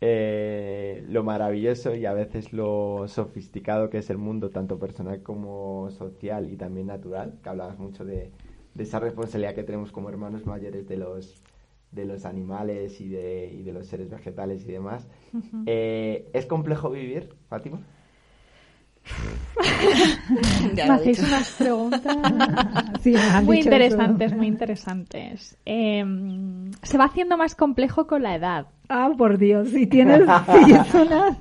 [0.00, 5.90] eh, lo maravilloso y a veces lo sofisticado que es el mundo, tanto personal como
[5.90, 8.30] social y también natural, que hablabas mucho de,
[8.76, 11.42] esa responsabilidad que tenemos como hermanos mayores de los
[11.90, 15.08] de los animales y de, y de los seres vegetales y demás.
[15.66, 17.86] Eh, ¿Es complejo vivir, Fátima?
[20.74, 22.16] me hacéis unas preguntas
[23.44, 25.56] muy interesantes, muy interesantes.
[25.64, 28.66] Em, se va haciendo más complejo con la edad.
[28.88, 30.22] Ah, por Dios, si tienes,
[30.64, 31.36] si es una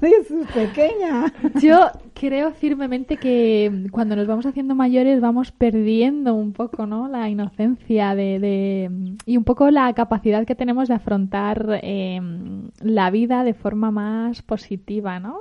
[0.54, 1.32] pequeña.
[1.62, 7.08] Yo creo firmemente que cuando nos vamos haciendo mayores vamos perdiendo un poco, ¿no?
[7.08, 8.90] La inocencia de,
[9.26, 14.42] y un poco la capacidad que tenemos de afrontar em, la vida de forma más
[14.42, 15.38] positiva, ¿no?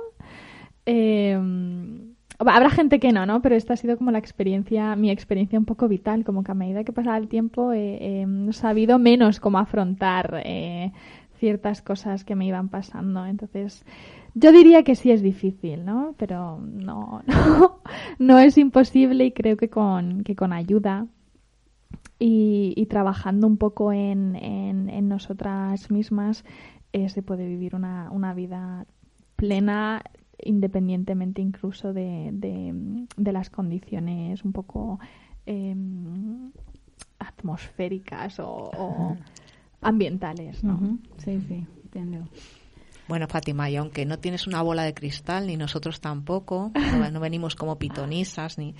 [0.85, 1.39] Eh,
[2.37, 3.41] Habrá gente que no, ¿no?
[3.41, 6.55] Pero esta ha sido como la experiencia, mi experiencia un poco vital, como que a
[6.55, 10.91] medida que pasaba el tiempo he sabido menos cómo afrontar eh,
[11.39, 13.25] ciertas cosas que me iban pasando.
[13.25, 13.85] Entonces,
[14.33, 16.15] yo diría que sí es difícil, ¿no?
[16.17, 17.79] Pero no, no,
[18.19, 21.07] no es imposible y creo que con, que con ayuda
[22.19, 26.45] y, trabajando un poco en, en, nosotras mismas
[26.93, 28.85] eh, se puede vivir una, una vida
[29.35, 30.01] plena
[30.45, 34.99] independientemente incluso de, de, las condiciones un poco
[35.45, 36.51] em,
[37.19, 39.17] atmosféricas o,
[39.81, 40.97] ambientales, ¿no?
[41.17, 42.27] Sí, sí, entiendo.
[43.07, 46.71] Bueno, Fátima, y aunque no tienes una bola de cristal, ni nosotros tampoco,
[47.11, 48.73] no, venimos como pitonisas, ni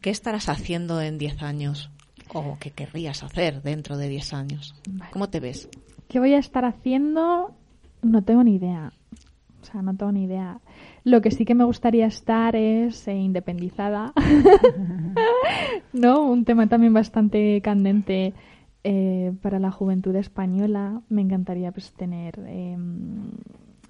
[0.00, 1.90] ¿qué estarás haciendo en 10 años?
[2.34, 4.74] ¿O qué querrías hacer dentro de 10 años?
[5.12, 5.68] ¿Cómo te ves?
[6.08, 7.54] ¿Qué voy a estar haciendo?
[8.02, 8.92] No tengo ni idea.
[9.62, 10.60] O sea, no tengo ni idea.
[11.04, 14.12] Lo que sí que me gustaría estar es eh, independizada.
[15.92, 16.22] ¿No?
[16.22, 18.34] Un tema también bastante candente
[18.84, 21.02] eh, para la juventud española.
[21.08, 23.30] Me encantaría pues tener, em,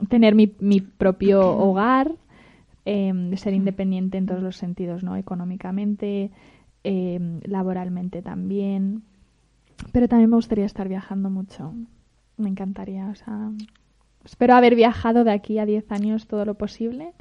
[0.08, 2.12] tener mi, mi, propio hogar,
[2.84, 5.16] em, ser independiente en todos los sentidos, ¿no?
[5.16, 6.30] Económicamente,
[6.82, 9.02] em, laboralmente también.
[9.92, 11.74] Pero también me gustaría estar viajando mucho.
[12.36, 13.50] Me encantaría, o sea,
[14.28, 17.14] espero haber viajado de aquí a 10 años todo lo posible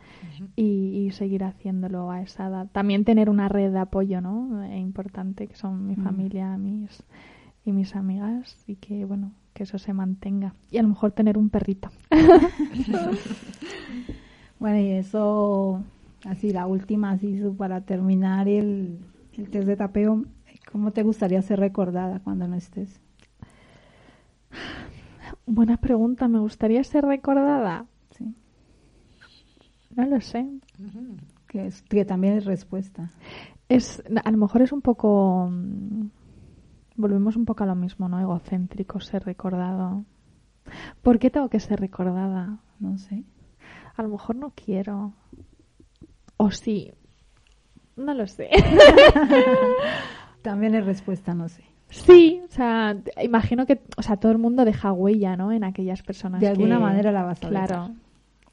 [0.56, 2.68] y, seguir haciéndolo a esa edad.
[2.72, 4.64] También tener una red de apoyo, ¿no?
[4.66, 6.04] Eh, importante, que son mi mm.
[6.04, 7.04] familia, mis
[7.64, 10.54] y mis amigas y que, bueno, que eso se mantenga.
[10.70, 11.90] Y a lo mejor tener un perrito.
[14.60, 15.82] bueno, y eso,
[16.26, 19.00] así la última, así para terminar el,
[19.38, 20.26] el test de tapeo,
[20.72, 23.00] ¿cómo te gustaría ser recordada cuando no estés?
[25.48, 26.28] Buena pregunta.
[26.28, 27.86] ¿Me gustaría ser recordada?
[28.12, 28.36] Sí.
[29.96, 30.46] No lo sé.
[31.48, 33.10] Que, es, que también es respuesta.
[33.70, 35.48] Es, a lo mejor es un poco...
[35.50, 36.10] Mm,
[36.98, 38.20] volvemos un poco a lo mismo, ¿no?
[38.20, 40.04] Egocéntrico, ser recordado.
[41.02, 42.60] ¿Por qué tengo que ser recordada?
[42.82, 43.24] No sé.
[43.96, 45.14] A lo mejor no quiero.
[46.36, 46.92] O sí.
[47.96, 48.50] No lo sé.
[50.42, 51.64] también es respuesta, no sé.
[51.90, 55.52] Sí, o sea, imagino que, o sea, todo el mundo deja huella, ¿no?
[55.52, 56.42] En aquellas personas.
[56.42, 57.92] De alguna manera la vas a Claro.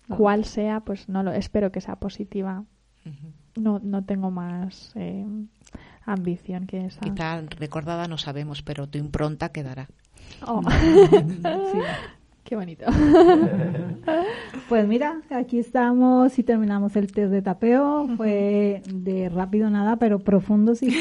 [0.09, 2.65] Cual sea, pues no lo, espero que sea positiva.
[3.57, 5.27] No, no tengo más eh,
[6.05, 7.01] ambición que esa.
[7.01, 9.89] Quizá recordada no sabemos, pero tu impronta quedará.
[10.47, 10.63] Oh.
[10.71, 11.79] sí.
[12.45, 12.85] Qué bonito.
[14.69, 18.07] pues mira, aquí estamos y terminamos el test de tapeo.
[18.19, 20.89] Fue de rápido nada, pero profundo sí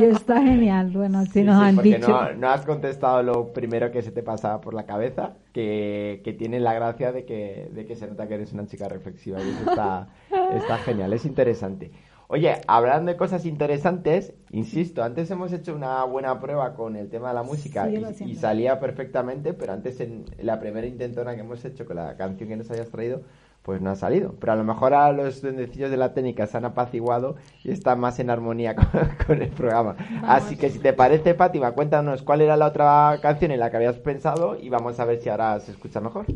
[0.00, 0.90] Y está genial.
[0.90, 2.08] Bueno, así nos han dicho.
[2.08, 6.32] No, no, has contestado lo primero que se te pasaba por la cabeza, que, que
[6.32, 9.38] tiene la gracia de que, de que se nota que eres una chica reflexiva.
[9.38, 10.08] Y eso está,
[10.56, 11.92] está genial, es interesante.
[12.30, 17.28] Oye, hablando de cosas interesantes, insisto, antes hemos hecho una buena prueba con el tema
[17.28, 21.86] de la música y, salía perfectamente, pero antes en la primera intentona que hemos hecho
[21.86, 23.22] con la canción que nos hayas traído,
[23.62, 24.34] pues no ha salido.
[24.38, 27.98] Pero a lo mejor a los duendecillos de la técnica se han apaciguado y están
[27.98, 28.76] más en armonía
[29.26, 29.96] con, el programa.
[30.22, 33.78] Así que si te parece, Fátima, cuéntanos cuál era la otra canción en la que
[33.78, 36.26] habías pensado y vamos a ver si ahora se escucha mejor.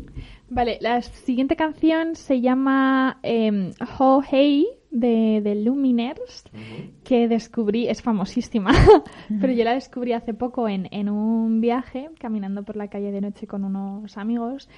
[0.49, 6.45] Vale, la siguiente canción se llama eh, Ho Hey de, de Luminers
[7.03, 8.71] que descubrí, es famosísima,
[9.41, 13.21] pero yo la descubrí hace poco en, en un viaje, caminando por la calle de
[13.21, 14.69] noche con unos amigos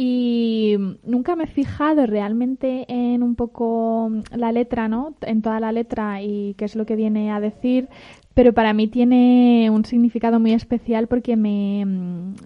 [0.00, 5.14] y nunca me he fijado realmente en un poco la letra, ¿no?
[5.22, 7.88] En toda la letra y qué es lo que viene a decir,
[8.32, 11.84] pero para mí tiene un significado muy especial porque me,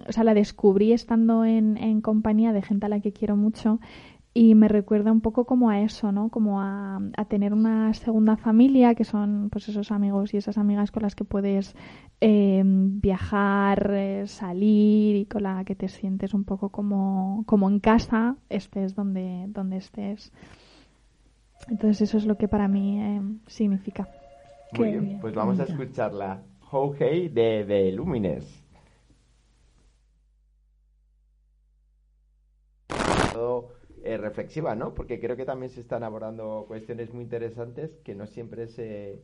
[0.07, 3.79] o sea, la descubrí estando en, en compañía de gente a la que quiero mucho
[4.35, 6.29] y me recuerda un poco como a eso, ¿no?
[6.29, 11.03] Como a, tener una segunda familia, que son pues esos amigos y esas amigas con
[11.03, 11.75] las que puedes
[12.19, 17.79] em, viajar, eh, salir y con la que te sientes un poco como, como en
[17.79, 20.31] casa, estés donde, donde estés.
[21.69, 24.07] Entonces eso es lo que para mí em, significa.
[24.77, 26.41] Muy bien, pues vamos a escucharla.
[26.71, 28.63] Ho Hey de, de Lumines.
[34.03, 34.93] Eh, reflexiva, ¿no?
[34.93, 39.21] Porque creo que también se están abordando cuestiones muy interesantes que no siempre se,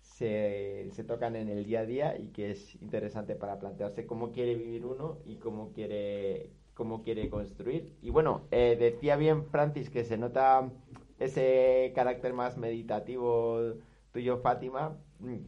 [0.00, 4.32] se, se, tocan en el día a día y que es interesante para plantearse cómo
[4.32, 7.96] quiere vivir uno y cómo quiere, cómo quiere construir.
[8.02, 10.70] Y bueno, eh, decía bien Francis que se nota
[11.18, 13.74] ese carácter más meditativo
[14.12, 14.96] tuyo, Fátima,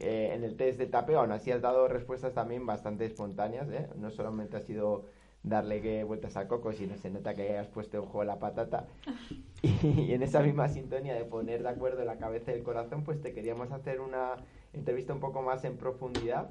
[0.00, 3.88] eh, en el test de tapeo, aún así has dado respuestas también bastante espontáneas, ¿eh?
[3.96, 5.06] no solamente ha sido
[5.43, 8.86] darle vueltas a coco, sino se nota que has puesto en juego la patata.
[9.62, 13.20] Y, en esa misma sintonía de poner de acuerdo la cabeza y el corazón, pues
[13.20, 14.34] te queríamos hacer una
[14.72, 16.51] entrevista un poco más en profundidad.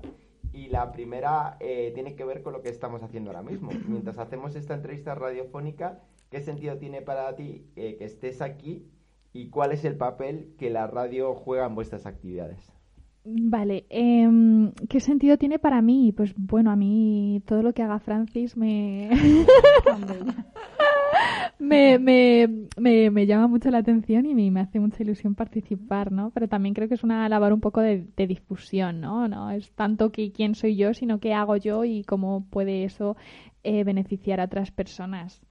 [0.53, 3.69] Y la primera eh, tiene que ver con lo que estamos haciendo ahora mismo.
[3.87, 8.89] Mientras hacemos esta entrevista radiofónica, ¿qué sentido tiene para ti que estés aquí
[9.33, 12.80] y cuál es el papel que la radio juega en vuestras actividades?
[13.23, 16.11] Vale, em, ¿qué sentido tiene para mí?
[16.11, 19.11] Pues bueno, a mí todo lo que haga Francis me...
[21.59, 26.31] me, me, me, llama mucho la atención y me, hace mucha ilusión participar, ¿no?
[26.31, 29.27] Pero también creo que es una labor un poco de, difusión, ¿no?
[29.27, 33.17] No es tanto que quién soy yo, sino qué hago yo y cómo puede eso
[33.63, 35.41] eh, beneficiar a otras personas.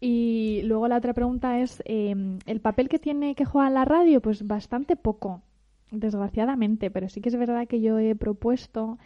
[0.00, 4.22] Y luego la otra pregunta es, em, ¿el papel que tiene que jugar la radio?
[4.22, 5.42] Pues bastante poco
[5.90, 8.98] desgraciadamente, pero sí que es verdad que yo he propuesto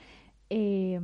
[0.54, 1.00] eh,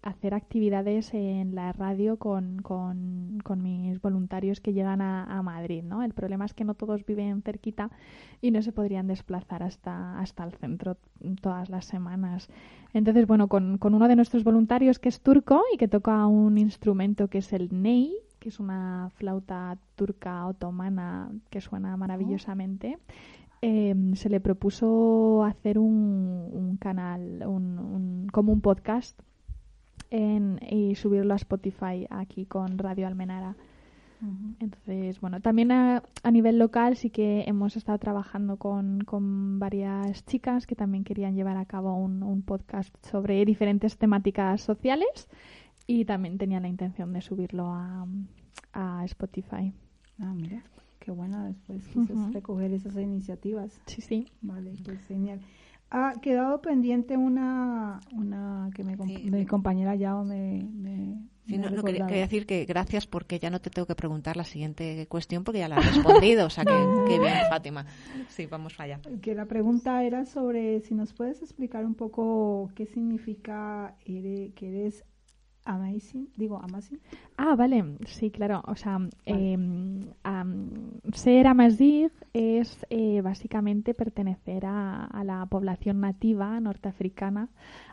[0.00, 6.02] hacer actividades en la radio con, con, mis voluntarios que llegan a, Madrid, ¿no?
[6.02, 7.90] El problema es que no todos viven cerquita
[8.40, 10.96] y no se podrían desplazar hasta, hasta el centro
[11.42, 12.48] todas las semanas.
[12.94, 16.56] Entonces, bueno, con, con uno de nuestros voluntarios que es turco y que toca un
[16.56, 22.98] instrumento que es el ney, que es una flauta turca otomana que suena maravillosamente.
[23.62, 29.20] Em, se le propuso hacer un, canal, un, como un podcast
[30.10, 33.56] y subirlo a Spotify aquí con Radio Almenara.
[34.58, 40.66] Entonces, bueno, también a, nivel local sí que hemos estado trabajando con, con varias chicas
[40.66, 45.28] que también querían llevar a cabo un, un, podcast sobre diferentes temáticas sociales
[45.86, 48.06] y también tenían la intención de subirlo a,
[48.74, 49.72] a Spotify.
[50.18, 50.62] Ah, mira.
[51.00, 51.82] Qué bueno después
[52.32, 53.80] recoger esas iniciativas.
[53.86, 54.26] Sí, sí.
[54.42, 55.40] Vale, pues genial.
[55.90, 61.18] Ha quedado pendiente una, una que me, mi compañera ya me, me,
[61.58, 65.44] no, quería, decir que gracias porque ya no te tengo que preguntar la siguiente cuestión
[65.44, 66.46] porque ya la has respondido.
[66.46, 66.64] o sea,
[67.08, 67.86] que, bien, Fátima.
[68.28, 69.00] Sí, vamos allá.
[69.20, 75.04] Que la pregunta era sobre si nos puedes explicar un poco qué significa que eres
[75.70, 76.98] Amazing, digo Amazing.
[77.36, 78.60] Ah, vale, sí, claro.
[78.66, 79.56] O sea, eh,
[81.12, 87.50] ser Amazigh es eh, básicamente pertenecer a, la población nativa norteafricana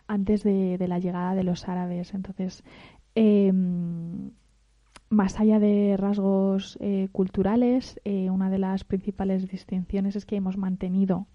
[0.07, 2.15] antes de, la llegada de los árabes.
[2.15, 2.63] Entonces,
[3.13, 4.31] em,
[5.09, 10.57] más allá de rasgos eh, culturales, eh, una de las principales distinciones es que hemos
[10.57, 11.27] mantenido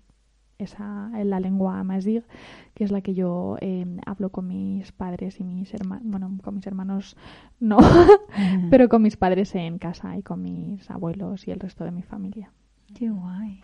[0.59, 2.25] esa la lengua amazigh,
[2.75, 6.55] que es la que yo eh, hablo con mis padres y mis hermanos, bueno, con
[6.55, 7.17] mis hermanos
[7.61, 7.79] no,
[8.71, 12.03] pero con mis padres en casa y con mis abuelos y el resto de mi
[12.03, 12.53] familia.
[12.95, 13.61] Qué guay,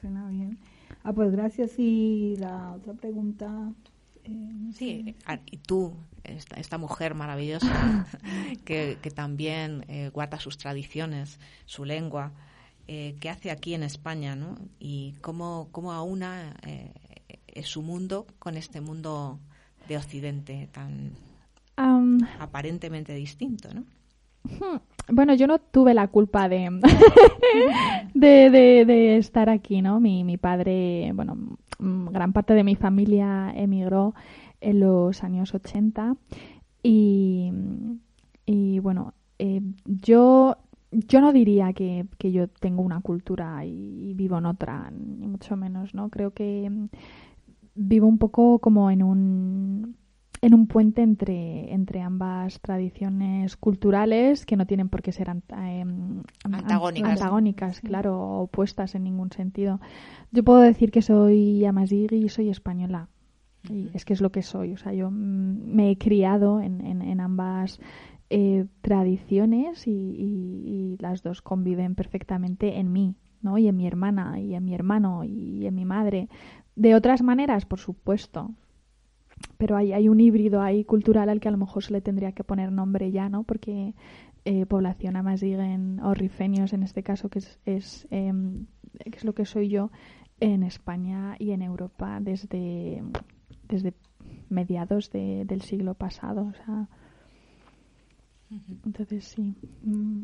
[0.00, 0.58] suena bien.
[1.04, 1.78] Ah, pues gracias.
[1.78, 3.72] Y la otra pregunta.
[4.24, 8.06] Eh, sí, ah, y tú, esta, esta mujer maravillosa,
[8.64, 12.32] que, que también eh, guarda sus tradiciones, su lengua,
[12.88, 14.56] eh, qué hace aquí en España, ¿no?
[14.78, 16.92] Y cómo, cómo aúna eh,
[17.62, 19.38] su mundo con este mundo
[19.88, 21.12] de Occidente tan
[22.38, 23.84] aparentemente distinto, ¿no?
[24.44, 24.78] Hmm.
[25.08, 26.70] Bueno, yo no tuve la culpa de,
[28.14, 30.00] de, de, estar aquí, ¿no?
[30.00, 31.36] Mi, mi padre, bueno,
[31.78, 34.14] gran parte de mi familia emigró
[34.60, 36.16] en los años 80
[36.82, 37.52] y,
[38.46, 40.56] y bueno, eh, yo
[40.92, 45.56] yo no diría que, que, yo tengo una cultura y, vivo en otra, ni mucho
[45.56, 46.10] menos, ¿no?
[46.10, 46.88] Creo que mm,
[47.74, 49.96] vivo un poco como en un
[50.42, 56.22] en un puente entre, entre ambas tradiciones culturales que no tienen por qué ser em,
[56.42, 59.80] antagónicas, antagónicas claro, opuestas en ningún sentido.
[60.32, 63.08] Yo puedo decir que soy amazighi y soy española.
[63.70, 64.72] Y es que es lo que soy.
[64.72, 67.78] O sea, yo mm, me he criado en, en, en ambas
[68.34, 73.58] eh, tradiciones y, las dos conviven perfectamente en mí, ¿no?
[73.58, 76.30] Y en mi hermana, y en mi hermano, y en mi madre.
[76.74, 78.50] De otras maneras, por supuesto.
[79.58, 82.32] Pero hay, hay un híbrido ahí cultural al que a lo mejor se le tendría
[82.32, 83.42] que poner nombre ya, ¿no?
[83.42, 83.94] Porque
[84.46, 88.64] eh, población amaziguen o rifenios, en este caso, que es, es, em,
[89.04, 89.90] que es lo que soy yo,
[90.40, 93.02] en España y en Europa desde,
[93.68, 93.92] desde
[94.48, 96.46] mediados del siglo pasado.
[96.46, 96.88] O sea,
[98.84, 99.54] entonces sí.
[99.82, 100.22] Mm.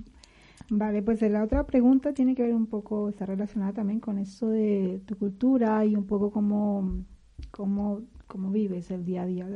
[0.71, 4.49] Vale, pues la otra pregunta tiene que ver un poco, está relacionada también con eso
[4.49, 7.05] de tu cultura y un poco cómo,
[7.51, 9.47] cómo, cómo vives el día a día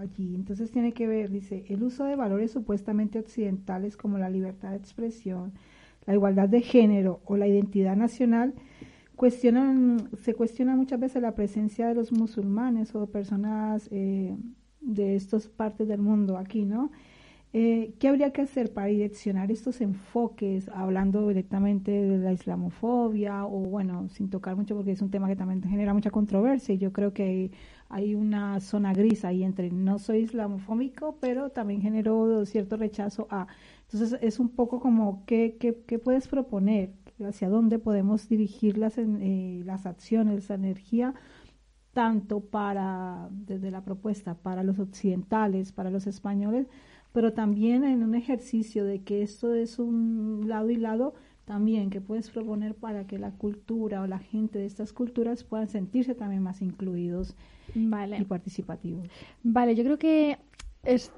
[0.00, 0.34] allí.
[0.34, 4.76] Entonces tiene que ver, dice, el uso de valores supuestamente occidentales como la libertad de
[4.76, 5.52] expresión,
[6.06, 8.54] la igualdad de género o la identidad nacional
[9.14, 14.36] cuestionan, se cuestiona muchas veces la presencia de los musulmanes o personas eh,
[14.82, 16.90] de estas partes del mundo aquí, ¿no?
[17.52, 23.60] Eh, ¿Qué habría que hacer para direccionar estos enfoques, hablando directamente de la islamofobia o,
[23.60, 26.92] bueno, sin tocar mucho porque es un tema que también genera mucha controversia y yo
[26.92, 27.50] creo que
[27.88, 33.46] hay una zona gris ahí entre no soy islamofóbico, pero también generó cierto rechazo a.
[33.90, 36.92] Entonces es un poco como, ¿qué, qué, qué puedes proponer?
[37.26, 41.14] ¿Hacia dónde podemos dirigir las, eh, las acciones, la energía?
[41.92, 46.66] tanto para, desde la propuesta, para los occidentales, para los españoles,
[47.16, 51.14] pero también en un ejercicio de que esto es un lado y lado,
[51.46, 55.66] también que puedes proponer para que la cultura o la gente de estas culturas puedan
[55.66, 57.34] sentirse también más incluidos
[57.74, 59.08] y participativos.
[59.42, 60.36] Vale, yo creo que
[60.82, 61.10] es,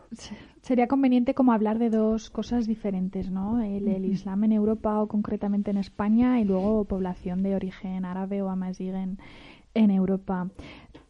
[0.63, 3.61] sería conveniente como hablar de dos cosas diferentes, ¿no?
[3.61, 8.41] El, el, Islam en Europa o concretamente en España y luego población de origen árabe
[8.41, 9.19] o amazigh en,
[9.75, 10.49] en Europa.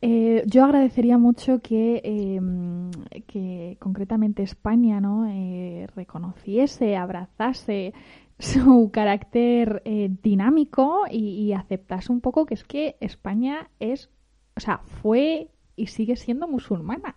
[0.01, 2.91] Eh, yo agradecería mucho que, em,
[3.27, 5.27] que concretamente España ¿no?
[5.27, 7.95] Eh, reconociese, abrazase
[8.39, 14.11] su carácter eh, dinámico y, aceptase un poco que es que España es,
[14.57, 17.17] o sea, fue y sigue siendo musulmana.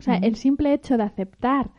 [0.00, 1.70] O sea, el simple hecho de aceptar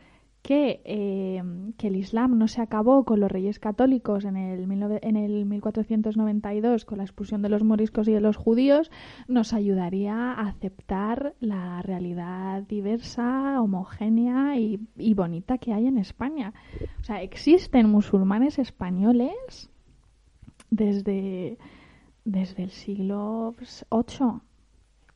[0.44, 1.42] que, eh,
[1.78, 6.84] que, el Islam no se acabó con los reyes católicos en el, en el 1492
[6.84, 8.90] con la expulsión de los moriscos y de los judíos,
[9.26, 16.52] nos ayudaría a aceptar la realidad diversa, homogénea y, y bonita que hay en España.
[17.00, 19.70] O sea, existen musulmanes españoles
[20.68, 21.56] desde,
[22.26, 23.54] desde el siglo
[23.90, 24.42] VIII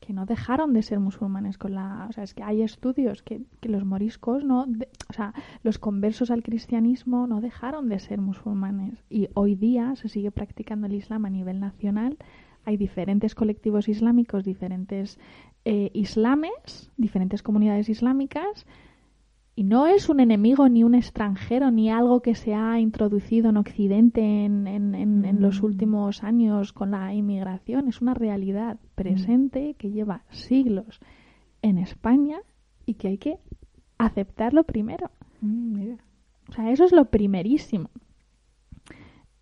[0.08, 3.42] que no dejaron de ser musulmanes con la o sea es que hay estudios que,
[3.60, 9.04] que los moriscos no o sea los conversos al cristianismo no dejaron de ser musulmanes.
[9.10, 12.16] Y hoy día se sigue practicando el islam a nivel nacional.
[12.64, 15.18] Hay diferentes colectivos islámicos diferentes
[15.66, 18.64] eh, islames diferentes comunidades islámicas
[19.58, 23.56] y no es un enemigo ni un extranjero ni algo que se ha introducido en
[23.56, 25.64] Occidente en, en, en, los mm.
[25.64, 27.88] últimos años con la inmigración.
[27.88, 31.00] Es una realidad presente que lleva siglos
[31.60, 32.38] en España
[32.86, 33.38] y que hay que
[33.98, 35.10] aceptarlo primero.
[35.40, 35.94] Mm,
[36.50, 37.90] o sea, eso es lo primerísimo.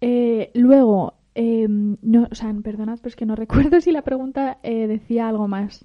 [0.01, 4.61] Eh, luego, eh, no, o sea, perdonad, pero es que no recuerdo si la pregunta
[4.63, 5.85] eh, decía algo más.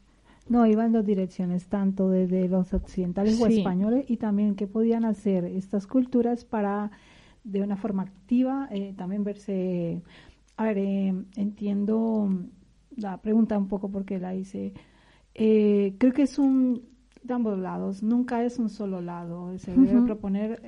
[0.51, 5.05] No, iba en dos direcciones, tanto desde los occidentales o españoles y también qué podían
[5.05, 6.91] hacer estas culturas para,
[7.45, 10.01] de una forma activa, eh, también verse...
[10.57, 12.29] A ver, eh, entiendo
[12.97, 14.73] la pregunta un poco porque la hice.
[15.33, 16.83] Eh, creo que es un
[17.23, 20.59] de ambos lados, nunca es un solo lado, se debe proponer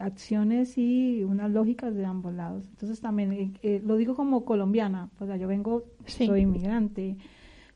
[0.00, 2.66] acciones y unas lógicas de ambos lados.
[2.70, 7.16] Entonces también, lo digo como colombiana, pues yo vengo, soy inmigrante,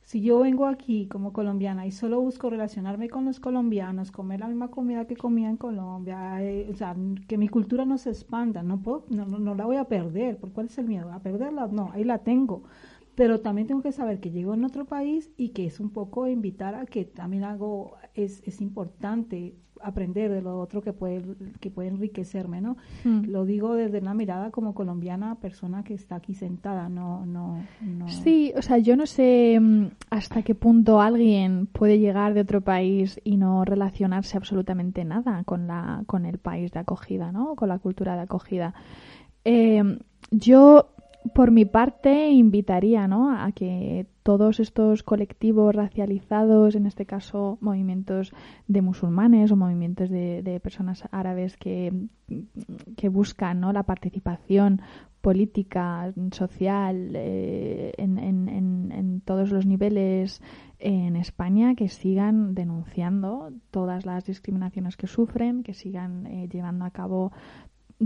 [0.05, 4.48] si yo vengo aquí como colombiana y solo busco relacionarme con los colombianos, comer la
[4.48, 6.94] misma comida que comía en Colombia, eh, o sea,
[7.28, 10.38] que mi cultura no se expanda, no, puedo, no, no, la voy a perder.
[10.38, 11.12] ¿Por cuál es el miedo?
[11.12, 11.68] ¿A perderla?
[11.68, 12.64] No, ahí la tengo.
[13.15, 16.29] Pero también tengo que saber que llego en otro país y que es un poco
[16.29, 21.23] invitar a que también hago, es, es importante aprender de lo otro que puede,
[21.61, 22.77] que puede enriquecerme, ¿no?
[23.05, 23.25] Hmm.
[23.25, 28.09] Lo digo desde una mirada como colombiana, persona que está aquí sentada, no, no, no.
[28.09, 32.61] Sí, o sea, yo no sé mm, hasta qué punto alguien puede llegar de otro
[32.61, 37.57] país y no relacionarse absolutamente nada con la, con el país de acogida, ¿no?
[37.57, 38.75] Con la cultura de acogida.
[39.45, 39.99] Eh,
[40.31, 40.91] yo
[41.35, 43.31] por mi parte, invitaría ¿no?
[43.31, 48.33] a que todos estos colectivos racializados, en este caso movimientos
[48.68, 51.93] de musulmanes o movimientos de, personas árabes que,
[52.97, 53.73] que buscan ¿no?
[53.73, 54.81] la participación
[55.23, 58.49] política, social, eh, en, en,
[58.91, 60.43] en, todos los niveles
[60.81, 66.91] en España, que sigan denunciando todas las discriminaciones que sufren, que sigan eh, llevando a
[66.91, 67.31] cabo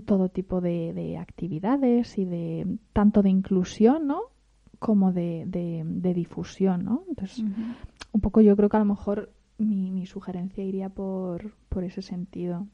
[0.01, 4.20] todo tipo de, actividades y de tanto de inclusión, ¿no?
[4.78, 7.05] Como de, de, difusión, ¿no?
[7.09, 7.44] Entonces,
[8.12, 12.03] un poco yo creo que a lo mejor mi, mi sugerencia iría por, por ese
[12.03, 12.66] sentido.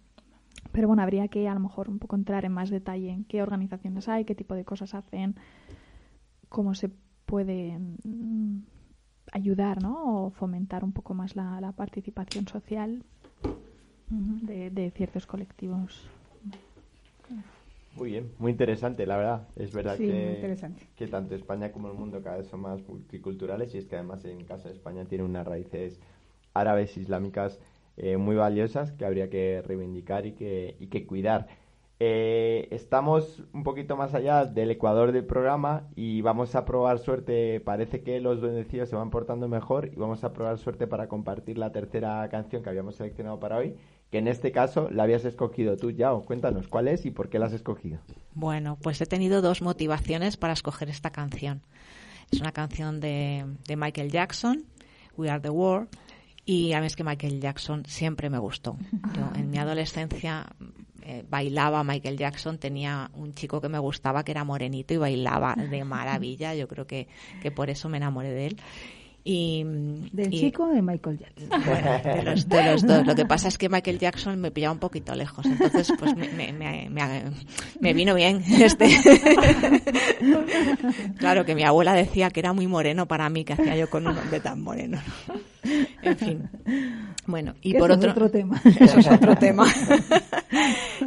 [0.73, 3.43] Pero bueno, habría que a lo mejor un poco entrar en más detalle en qué
[3.43, 5.37] organizaciones hay, qué tipo de cosas hacen,
[6.49, 6.91] cómo se
[7.27, 8.59] puede mm,
[9.33, 10.27] ayudar, ¿no?
[10.27, 13.05] O fomentar un poco más la, la participación social
[14.11, 16.09] de, de ciertos colectivos.
[17.95, 19.49] Muy bien, muy interesante, la verdad.
[19.55, 20.07] Es verdad Sí,
[20.97, 24.25] que, tanto España como el mundo cada vez son más multiculturales y es que además
[24.25, 26.01] en caso de España tiene unas raíces
[26.55, 27.61] árabes islámicas
[27.99, 31.49] eh, muy valiosas que habría que reivindicar y que, y que cuidar.
[32.01, 37.61] Eh, estamos un poquito más allá del ecuador del programa y vamos a probar suerte.
[37.61, 41.59] Parece que los bendecidos se van portando mejor y vamos a probar suerte para compartir
[41.59, 43.77] la tercera canción que habíamos seleccionado para hoy,
[44.13, 46.23] que en este caso la habías escogido tú, Yao.
[46.23, 47.99] Cuéntanos cuál es y por qué la has escogido.
[48.35, 51.63] Bueno, pues he tenido dos motivaciones para escoger esta canción.
[52.31, 54.65] Es una canción de, de Michael Jackson,
[55.17, 55.89] We Are the World,
[56.45, 58.77] y a mí es que Michael Jackson siempre me gustó.
[59.35, 60.47] En mi adolescencia
[61.03, 65.55] eh, bailaba Michael Jackson, tenía un chico que me gustaba que era morenito y bailaba
[65.55, 66.55] de maravilla.
[66.55, 67.09] Yo creo que,
[67.41, 68.57] que por eso me enamoré de él.
[69.25, 69.63] Y,
[70.13, 71.49] Del y- chico de Michael Jackson.
[72.17, 73.07] de los, de los dos.
[73.07, 76.29] Lo que pasa es que Michael Jackson me pillaba un poquito lejos, entonces pues me,
[76.53, 76.91] me,
[77.81, 78.89] me, vino bien este.
[81.19, 84.07] claro que mi abuela decía que era muy moreno para mí, que hacía yo con
[84.07, 85.01] un hombre tan moreno.
[85.29, 85.35] ¿no?
[86.03, 86.51] En fin.
[87.27, 88.61] Bueno, y por es otro, tema.
[88.81, 89.67] eso es otro tema.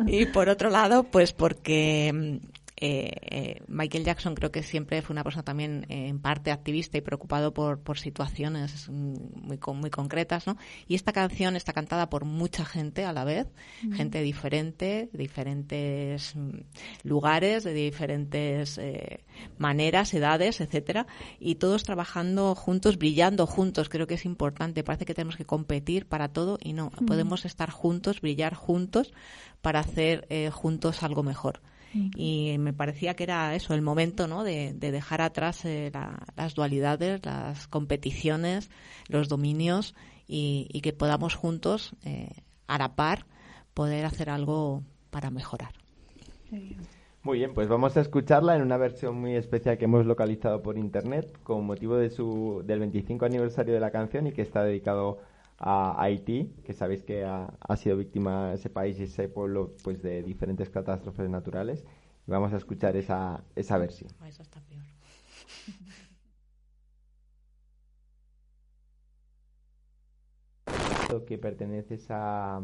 [0.08, 2.40] y por otro lado, pues porque
[2.78, 6.98] eh, eh, Michael Jackson creo que siempre fue una persona también eh, en parte activista
[6.98, 9.14] y preocupado por, por situaciones mm,
[9.48, 10.58] muy, muy concretas, ¿no?
[10.88, 13.48] Y esta canción está cantada por mucha gente a la vez,
[13.94, 16.60] gente diferente, de diferentes mm,
[17.04, 19.24] lugares, de diferentes eh,
[19.58, 21.08] maneras, edades, etcétera,
[21.40, 23.88] y todos trabajando juntos, brillando juntos.
[23.88, 24.84] Creo que es importante.
[24.84, 26.92] Parece que tenemos que competir para todo y no.
[27.08, 29.14] Podemos estar juntos, brillar juntos
[29.62, 31.62] para hacer eh, juntos algo mejor.
[32.16, 34.44] Y me parecía que era eso, el momento ¿no?
[34.44, 38.70] de, de dejar atrás eh, la- las dualidades, las competiciones,
[39.08, 39.96] los dominios
[40.28, 42.30] y, y que podamos juntos, eh,
[42.68, 43.26] a la par,
[43.74, 45.72] poder hacer algo para mejorar.
[47.24, 50.78] Muy bien, pues vamos a escucharla en una versión muy especial que hemos localizado por
[50.78, 55.18] internet con motivo de su, del 25 aniversario de la canción y que está dedicado
[55.20, 60.02] a Haití, que sabéis que ha, ha sido víctima ese país y ese pueblo pues
[60.02, 61.86] de diferentes catástrofes naturales.
[62.28, 64.12] Y vamos a escuchar esa, esa versión.
[64.26, 64.84] Eso está peor.
[71.28, 72.62] que perteneces a,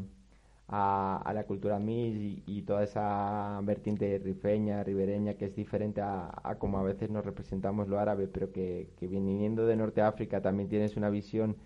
[0.67, 6.01] a, a la cultura mis y, y toda esa vertiente rifeña, ribereña, que es diferente
[6.01, 10.01] a, a como a veces nos representamos lo árabe, pero que, que viniendo de Norte
[10.01, 11.57] África también tienes una visión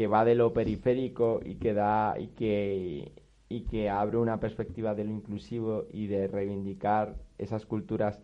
[0.00, 3.12] que va de lo periférico y que da y que
[3.50, 8.22] y que abre una perspectiva de lo inclusivo y de reivindicar esas culturas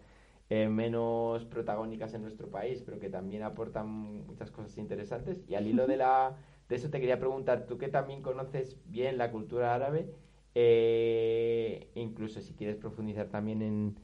[0.48, 3.88] eh, menos protagónicas en nuestro país, pero que también aportan
[4.26, 5.44] muchas cosas interesantes.
[5.48, 6.38] Y al hilo de la
[6.70, 10.08] de eso te quería preguntar, tú que también conoces bien la cultura árabe,
[10.54, 13.96] eh, incluso si quieres profundizar también en,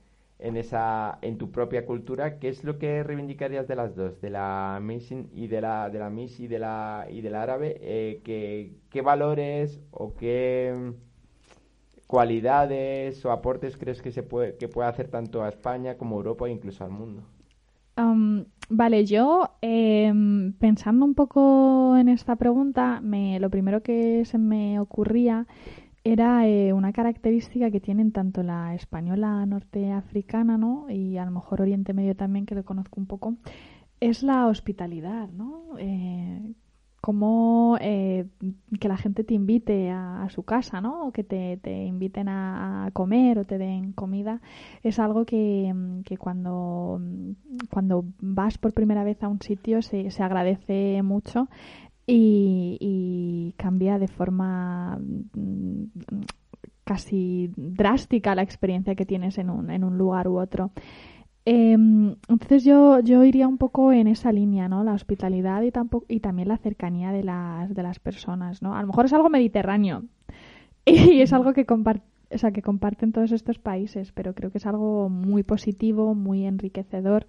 [0.43, 4.31] en esa en tu propia cultura, ¿qué es lo que reivindicarías de las dos, de
[4.31, 7.79] la Misin y de la de la Mis y de la y del árabe?
[7.81, 8.21] Eh,
[8.91, 15.09] ¿qué, valores o qué mm, cualidades o aportes crees que se puede que puede hacer
[15.09, 17.23] tanto a España como a Europa e incluso al mundo?
[18.75, 24.81] Vale, yo em, pensando un poco en esta pregunta, me, lo primero que se me
[24.81, 25.47] ocurría
[26.05, 30.87] era eh, una característica que tienen tanto la española norteafricana, ¿no?
[30.91, 33.37] Y a lo mejor Oriente Medio también, que lo conozco un poco,
[34.01, 35.79] es la hospitalidad, ¿no?
[35.79, 36.55] Eh,
[37.01, 38.27] como eh,
[38.79, 41.07] que la gente te invite a, a su casa, ¿no?
[41.07, 44.41] O que te, te inviten a, a comer o te den comida,
[44.83, 45.73] es algo que,
[46.05, 47.01] que cuando,
[47.71, 51.49] cuando vas por primera vez a un sitio se, se agradece mucho
[52.07, 54.99] y, cambia de forma
[55.35, 55.85] mm,
[56.85, 60.73] casi drástica la experiencia que tienes en un, en un lugar u otro.
[61.47, 64.85] Eh, entonces yo, yo iría un poco en esa línea, ¿no?
[64.85, 68.77] La hospitalidad y, tampoco, y también la cercanía de las, de las personas, ¿no?
[68.77, 70.05] A lo mejor es algo mediterráneo
[70.87, 74.59] y es algo que, compar- o sea, que comparten todos estos países, pero creo que
[74.59, 77.27] es algo muy positivo, muy enriquecedor,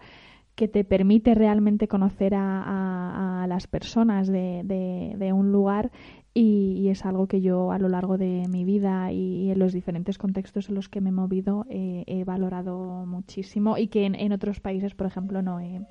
[0.56, 5.92] que te permite realmente conocer a, a- a las personas de, de- de un lugar
[6.36, 9.60] y, y es algo que yo a lo largo de mi vida y, y en
[9.60, 14.06] los diferentes contextos en los que me he movido eh, he valorado muchísimo y que
[14.06, 15.82] en, en otros países, por ejemplo, no he,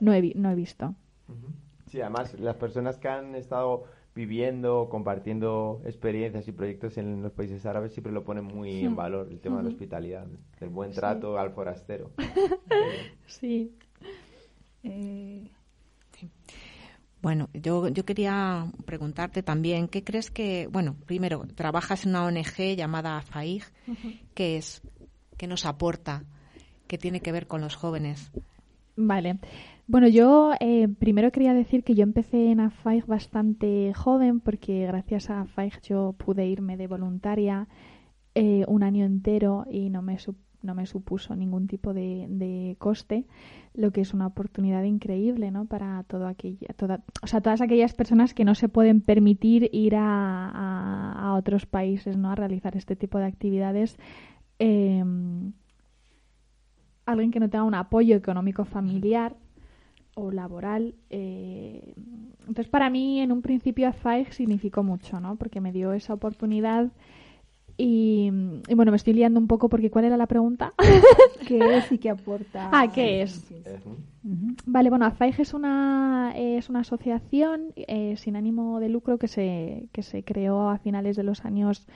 [0.00, 0.94] no he, no he visto.
[1.86, 7.64] Sí, además las personas que han estado viviendo, compartiendo experiencias y proyectos en los países
[7.66, 10.26] árabes siempre lo ponen muy en valor, el tema de la hospitalidad,
[10.60, 12.10] del buen trato al forastero.
[13.26, 13.72] Sí.
[14.82, 15.48] Eh,
[17.20, 22.76] Bueno, yo, yo quería preguntarte también, ¿qué crees que, bueno, primero, trabajas en una ONG
[22.76, 23.62] llamada FAIG,
[24.34, 24.82] ¿qué es?
[25.42, 26.22] qué nos aporta,
[26.86, 28.30] qué tiene que ver con los jóvenes.
[28.94, 29.38] Vale.
[29.88, 35.30] Bueno, yo eh, primero quería decir que yo empecé en AFAIG bastante joven porque gracias
[35.30, 37.66] a AFAIG yo pude irme de voluntaria
[38.36, 40.16] eh, un año entero y no me,
[40.62, 43.26] no me supuso ningún tipo de, coste,
[43.74, 45.66] lo que es una oportunidad increíble ¿no?
[45.66, 49.96] para todo aquella, toda, o sea, todas aquellas personas que no se pueden permitir ir
[49.96, 52.30] a, a, otros países ¿no?
[52.30, 53.98] a realizar este tipo de actividades.
[54.58, 55.04] Eh,
[57.06, 59.36] alguien que no tenga un apoyo económico familiar
[60.14, 60.94] o laboral.
[61.10, 61.94] Eh,
[62.40, 65.36] entonces, para mí, en un principio, AFAIG significó mucho, ¿no?
[65.36, 66.90] Porque me dio esa oportunidad.
[67.76, 68.30] Y,
[68.74, 70.72] bueno, me estoy liando un poco porque ¿cuál era la pregunta?
[71.46, 72.68] ¿Qué es y qué aporta?
[72.72, 73.50] Ah, ¿qué es?
[74.66, 79.88] Vale, bueno, AFAIG es una, es una asociación eh, sin ánimo de lucro que se,
[79.92, 81.86] que se creó a finales de los años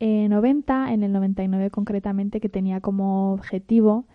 [0.00, 4.06] 90, eh, en el 99 concretamente, que tenía como objetivo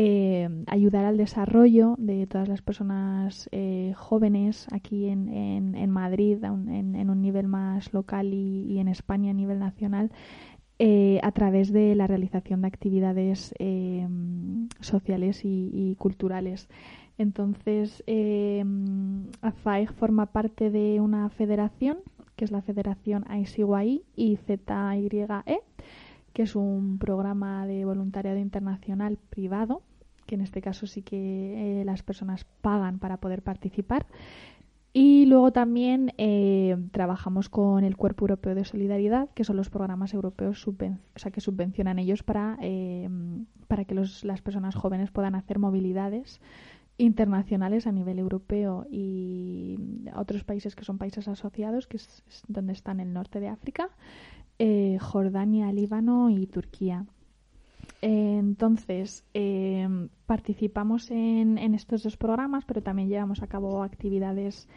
[0.00, 7.10] eh, ayudar al desarrollo de todas las personas eh, jóvenes aquí en, en, Madrid, en,
[7.10, 10.12] un nivel más local y, en España a nivel nacional,
[10.78, 13.52] eh, a través de la realización de actividades
[14.78, 16.68] sociales y, culturales.
[17.18, 18.04] Entonces,
[19.40, 21.98] AFAIG forma parte de una federación,
[22.36, 25.60] que es la Federación ICYI y ZYE,
[26.32, 29.82] que es un programa de voluntariado internacional privado,
[30.28, 34.06] que en este caso sí que eh, las personas pagan para poder participar.
[34.92, 40.12] Y luego también eh, trabajamos con el Cuerpo Europeo de Solidaridad, que son los programas
[40.14, 40.64] europeos
[41.32, 43.08] que subvencionan ellos para, eh,
[43.68, 46.40] para que las personas jóvenes puedan hacer movilidades
[46.98, 49.78] internacionales a nivel europeo y
[50.16, 53.88] otros países que son países asociados, que es, donde están el norte de África,
[55.00, 57.06] Jordania, Líbano y Turquía.
[58.00, 64.68] Eh, entonces, em, participamos en, estos dos programas, pero también llevamos a cabo actividades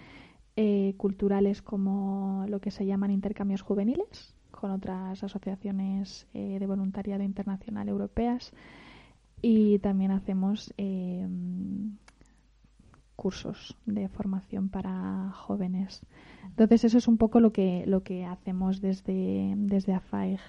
[0.56, 7.90] eh, culturales como lo que se llaman intercambios juveniles con otras asociaciones de voluntariado internacional
[7.90, 8.54] europeas
[9.42, 11.98] y también hacemos em,
[13.16, 16.02] cursos de formación para jóvenes.
[16.46, 20.40] Entonces eso es un poco lo que lo que hacemos desde desde.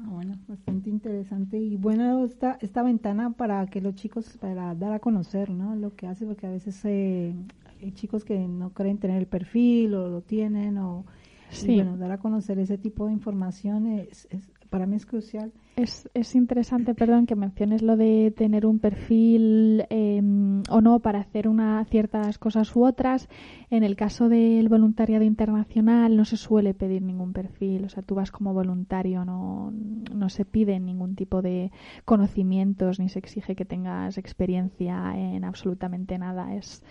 [0.00, 4.92] Ah, bueno, bastante interesante y bueno esta esta ventana para que los chicos para dar
[4.92, 5.74] a conocer, ¿no?
[5.74, 7.34] Lo que hace porque a veces eh,
[7.80, 11.04] hay chicos que no creen tener el perfil o lo tienen o
[11.66, 15.52] bueno dar a conocer ese tipo de información es, es para mí es crucial.
[15.76, 21.20] Es, es interesante, perdón, que menciones lo de tener un perfil em, o no para
[21.20, 23.28] hacer una, ciertas cosas u otras.
[23.70, 28.16] En el caso del voluntariado internacional no se suele pedir ningún perfil, o sea, tú
[28.16, 29.72] vas como voluntario, no,
[30.12, 31.70] no se pide ningún tipo de
[32.04, 36.56] conocimientos ni se exige que tengas experiencia en absolutamente nada.
[36.56, 36.82] Es,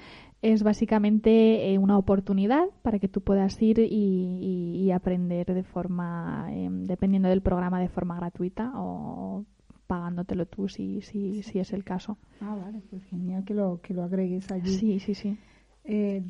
[0.41, 6.85] es básicamente eh, una oportunidad para que tú puedas ir y, aprender de forma, em,
[6.85, 9.45] dependiendo del programa, de forma gratuita o
[9.85, 12.17] pagándotelo tú si, si, si es el caso.
[12.41, 14.71] Ah, vale, pues genial que lo, que lo agregues allí.
[14.71, 15.37] Sí, sí, sí.
[15.83, 16.23] Eh,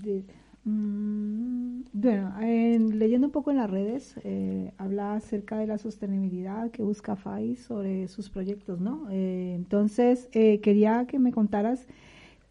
[0.66, 6.82] mm, bueno, leyendo un poco en las redes, eh, habla acerca de la sostenibilidad que
[6.82, 9.10] busca FAI sobre sus proyectos, ¿no?
[9.10, 11.88] entonces, quería que me contaras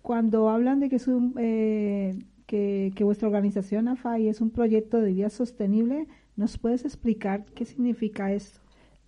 [0.07, 5.13] cuando hablan de que es un, eh, que, vuestra organización AFAI es un proyecto de
[5.13, 8.61] vida sostenible, ¿nos puedes explicar qué significa esto?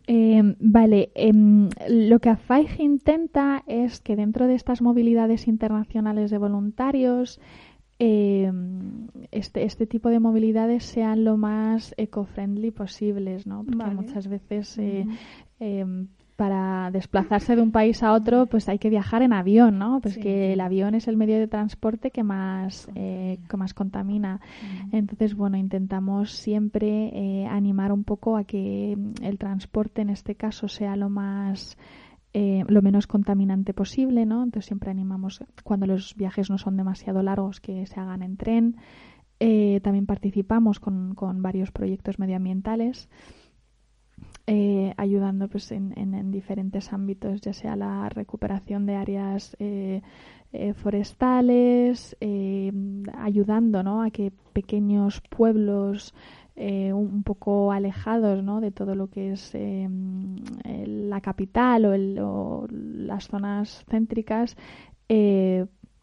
[0.08, 6.38] Em, vale, em, lo que AFAI intenta es que dentro de estas movilidades internacionales de
[6.38, 7.40] voluntarios,
[8.00, 13.62] em, este, este tipo de movilidades sean lo más eco-friendly posibles, ¿no?
[13.62, 15.06] Porque muchas veces eh,
[16.38, 19.98] para desplazarse de un país a otro, pues hay que viajar en avión, ¿no?
[20.00, 24.40] Pues que el avión es el medio de transporte que más, eh, que más contamina.
[24.92, 30.68] Entonces, bueno, intentamos siempre eh, animar un poco a que el transporte, en este caso,
[30.68, 31.76] sea lo más
[32.34, 34.44] eh, lo menos contaminante posible, ¿no?
[34.44, 38.76] Entonces siempre animamos cuando los viajes no son demasiado largos que se hagan en tren.
[39.82, 43.08] también participamos con, con varios proyectos medioambientales
[44.50, 50.00] eh, ayudando pues, en, en, diferentes ámbitos, ya sea la recuperación de áreas eh,
[50.54, 52.16] eh, forestales,
[53.12, 54.02] ayudando ¿no?
[54.02, 56.14] a que pequeños pueblos
[56.56, 58.60] un poco alejados ¿no?
[58.62, 64.56] de todo lo que es la capital o, el, o, las zonas céntricas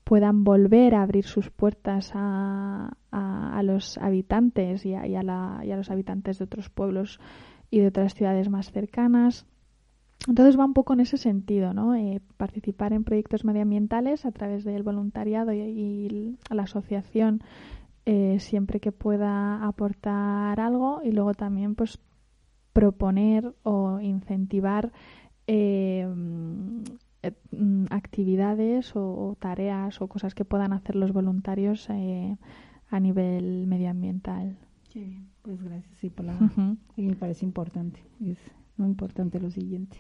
[0.06, 5.76] puedan volver a abrir sus puertas a, a, los habitantes y a, la, y a
[5.76, 7.20] los habitantes de otros pueblos
[7.76, 9.45] y de otras ciudades más cercanas.
[10.30, 11.93] entonces va un poco en ese sentido, ¿no?
[11.93, 17.41] Eh, participar en proyectos medioambientales a través del voluntariado y, la asociación
[18.05, 21.99] eh, siempre que pueda aportar algo y luego también pues
[22.71, 24.93] proponer o incentivar
[25.47, 34.55] eh, mm, actividades o, tareas o cosas que puedan hacer los voluntarios a nivel medioambiental.
[35.41, 36.38] Pues gracias sí, por la...
[36.96, 38.00] me parece importante.
[38.24, 38.39] Es
[38.78, 39.98] muy importante lo siguiente.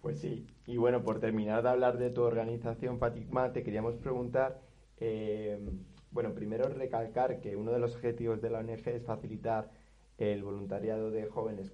[0.00, 0.46] Pues sí.
[0.66, 4.60] Y bueno, por terminar de hablar de tu organización, Fatima, te queríamos preguntar,
[4.98, 5.58] eh,
[6.12, 9.70] bueno, primero recalcar que uno de los objetivos de la ONG es facilitar
[10.18, 11.72] el voluntariado de jóvenes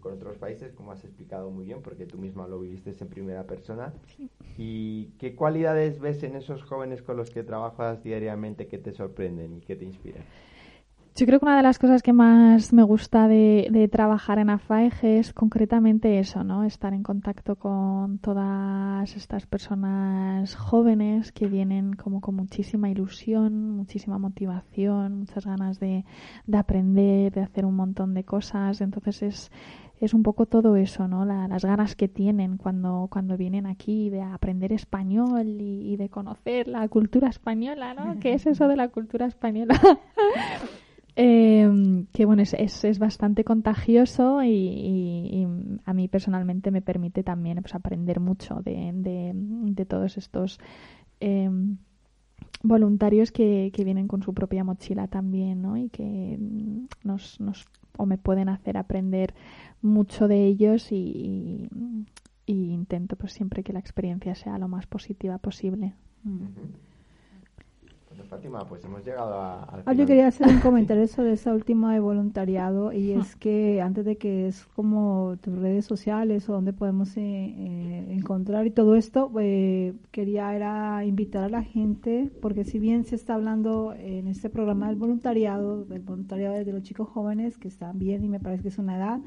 [0.00, 3.46] con, otros países, como has explicado muy bien, porque tú misma lo viviste en primera
[3.46, 3.94] persona.
[4.58, 9.56] ¿Y qué cualidades ves en esos jóvenes con los que trabajas diariamente que te sorprenden
[9.56, 10.22] y que te inspiran?
[11.18, 15.02] Yo creo que una de las cosas que más me gusta de, trabajar en AFAEG
[15.02, 16.62] es concretamente eso, ¿no?
[16.62, 24.20] Estar en contacto con todas estas personas jóvenes que vienen como con muchísima ilusión, muchísima
[24.20, 26.04] motivación, muchas ganas de,
[26.52, 28.80] aprender, de hacer un montón de cosas.
[28.80, 29.50] Entonces es,
[29.98, 31.24] es un poco todo eso, ¿no?
[31.24, 36.68] las ganas que tienen cuando, cuando vienen aquí de aprender español y, y de conocer
[36.68, 38.20] la cultura española, ¿no?
[38.20, 39.74] ¿Qué es eso de la cultura española?
[41.20, 45.48] Eh, que bueno, es, es, bastante contagioso y,
[45.84, 50.60] a mí personalmente me permite también pues, aprender mucho de, de, todos estos
[51.18, 51.78] em,
[52.62, 55.76] voluntarios que, que, vienen con su propia mochila también, ¿no?
[55.76, 56.38] Y que
[57.02, 57.66] nos, nos
[57.96, 59.34] o me pueden hacer aprender
[59.82, 61.68] mucho de ellos y,
[62.46, 65.94] intento pues siempre que la experiencia sea lo más positiva posible.
[68.24, 72.00] Fátima, pues hemos llegado a, ah, yo quería hacer un comentario sobre esa última de
[72.00, 77.16] voluntariado y es que antes de que es como tus redes sociales o donde podemos
[77.16, 82.78] eh, eh, encontrar y todo esto, eh, quería era invitar a la gente, porque si
[82.78, 87.58] bien se está hablando en este programa del voluntariado, del voluntariado de los chicos jóvenes,
[87.58, 89.20] que están bien y me parece que es una edad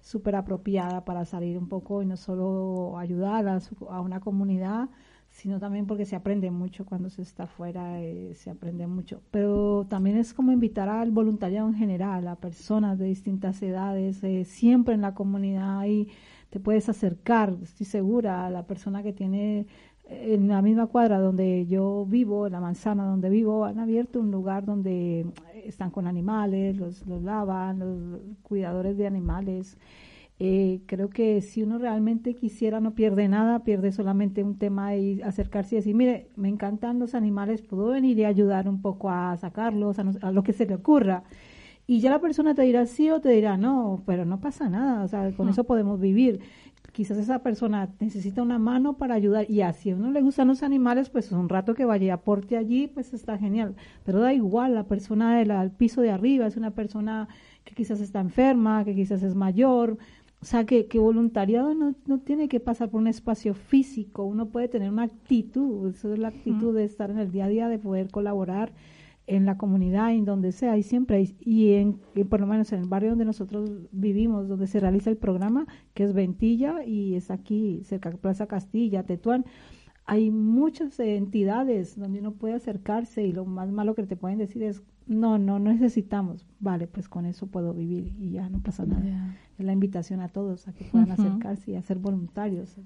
[0.00, 3.60] súper apropiada para salir un poco y no solo ayudar a,
[3.90, 4.88] a una comunidad,
[5.36, 9.20] sino también porque se aprende mucho cuando se está afuera, eh, se aprende mucho.
[9.30, 14.46] Pero también es como invitar al voluntariado en general, a personas de distintas edades, eh,
[14.46, 16.08] siempre en la comunidad y
[16.48, 19.66] te puedes acercar, estoy segura, a la persona que tiene
[20.04, 24.20] eh, en la misma cuadra donde yo vivo, en la manzana donde vivo, han abierto
[24.20, 25.26] un lugar donde
[25.66, 29.76] están con animales, los, los lavan, los cuidadores de animales.
[30.38, 35.22] Eh, creo que si uno realmente quisiera no pierde nada, pierde solamente un tema y
[35.22, 39.34] acercarse y decir, mire, me encantan los animales, puedo venir y ayudar un poco a
[39.38, 41.22] sacarlos, a, lo que se le ocurra.
[41.86, 45.04] Y ya la persona te dirá sí o te dirá no, pero no pasa nada,
[45.04, 46.40] o sea, con eso podemos vivir.
[46.92, 50.62] Quizás esa persona necesita una mano para ayudar y así a uno le gustan los
[50.62, 53.74] animales, pues un rato que vaya y aporte allí, pues está genial.
[54.04, 57.28] Pero da igual, la persona del piso de arriba es una persona
[57.64, 59.98] que quizás está enferma, que quizás es mayor,
[60.40, 64.48] o sea, que, que voluntariado no, no, tiene que pasar por un espacio físico, uno
[64.48, 67.68] puede tener una actitud, eso es la actitud de estar en el día a día,
[67.68, 68.72] de poder colaborar
[69.26, 72.88] en la comunidad, en donde sea, y siempre, y, en, por lo menos en el
[72.88, 77.80] barrio donde nosotros vivimos, donde se realiza el programa, que es Ventilla, y es aquí
[77.84, 79.44] cerca de Plaza Castilla, Tetuán,
[80.04, 84.62] hay muchas entidades donde uno puede acercarse y lo más malo que te pueden decir
[84.62, 86.46] es no, no necesitamos.
[86.58, 89.36] Vale, pues con eso puedo vivir y ya no pasa nada.
[89.58, 92.76] Es la invitación a todos a que puedan acercarse y a ser voluntarios.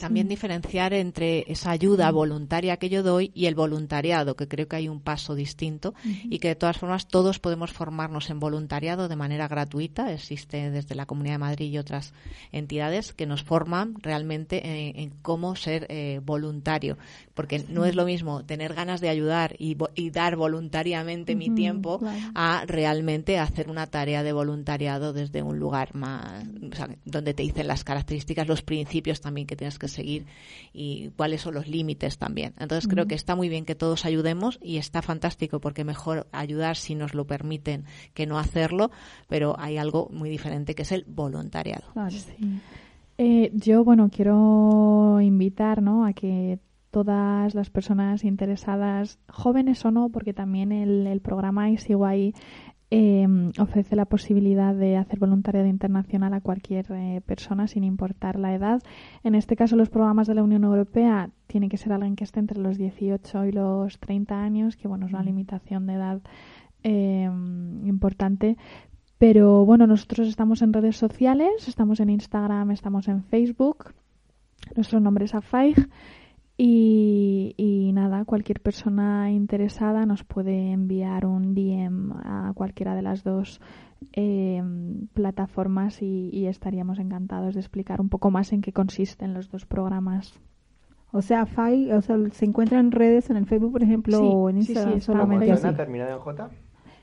[0.00, 4.76] También diferenciar entre esa ayuda voluntaria que yo doy y el voluntariado, que creo que
[4.76, 9.16] hay un paso distinto y que de todas formas todos podemos formarnos en voluntariado de
[9.16, 10.12] manera gratuita.
[10.12, 12.12] Existe desde la Comunidad de Madrid y otras
[12.50, 16.98] entidades que nos forman realmente en, cómo ser eh, voluntario,
[17.34, 19.76] porque no es lo mismo tener ganas de ayudar y,
[20.10, 22.00] dar voluntariamente mi tiempo
[22.34, 26.44] a realmente hacer una tarea de voluntariado desde un lugar más,
[27.04, 30.24] donde te dicen las características, los principios también que tienes que seguir
[30.72, 32.54] y cuáles son los límites también.
[32.58, 36.76] Entonces creo que está muy bien que todos ayudemos y está fantástico porque mejor ayudar
[36.76, 37.84] si nos lo permiten
[38.14, 38.90] que no hacerlo,
[39.28, 41.84] pero hay algo muy diferente que es el voluntariado.
[43.18, 46.06] Eh, yo, bueno, quiero invitar ¿no?
[46.06, 52.34] a que todas las personas interesadas, jóvenes o no, porque también el, el programa ICY
[52.90, 53.26] eh,
[53.58, 58.82] ofrece la posibilidad de hacer voluntariado internacional a cualquier eh, persona sin importar la edad.
[59.24, 62.40] En este caso, los programas de la Unión Europea tienen que ser alguien que esté
[62.40, 66.20] entre los 18 y los 30 años, que bueno, es una limitación de edad
[66.82, 67.30] eh,
[67.84, 68.56] importante.
[69.18, 73.92] Pero bueno, nosotros estamos en redes sociales, estamos en Instagram, estamos en Facebook.
[74.76, 75.76] Nuestro nombre es Afaig.
[76.60, 83.22] Y, y, nada, cualquier persona interesada nos puede enviar un DM a cualquiera de las
[83.22, 83.60] dos
[84.12, 84.60] eh,
[85.14, 89.66] plataformas y, y, estaríamos encantados de explicar un poco más en qué consisten los dos
[89.66, 90.34] programas.
[91.12, 94.24] O sea, Fai, o sea, se encuentra en redes, en el Facebook, por ejemplo, Sí,
[94.28, 95.60] o en sí, sí, Instagram está solamente en así.
[95.62, 96.50] ¿Suena terminado en J?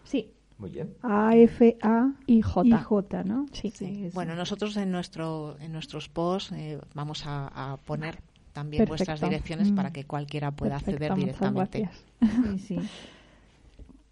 [0.03, 0.93] Sí, Muy bien.
[1.01, 2.67] A F A y J.
[2.67, 3.45] y J, ¿no?
[3.53, 4.09] Sí.
[4.13, 8.19] Bueno, nosotros en nuestro en nuestros posts eh, vamos a, a poner
[8.55, 9.25] también vuestras Perfecto.
[9.35, 9.75] direcciones Mm.
[9.75, 11.89] para que cualquiera pueda acceder Perfecto, muchas directamente.
[12.21, 12.89] Sí, sí.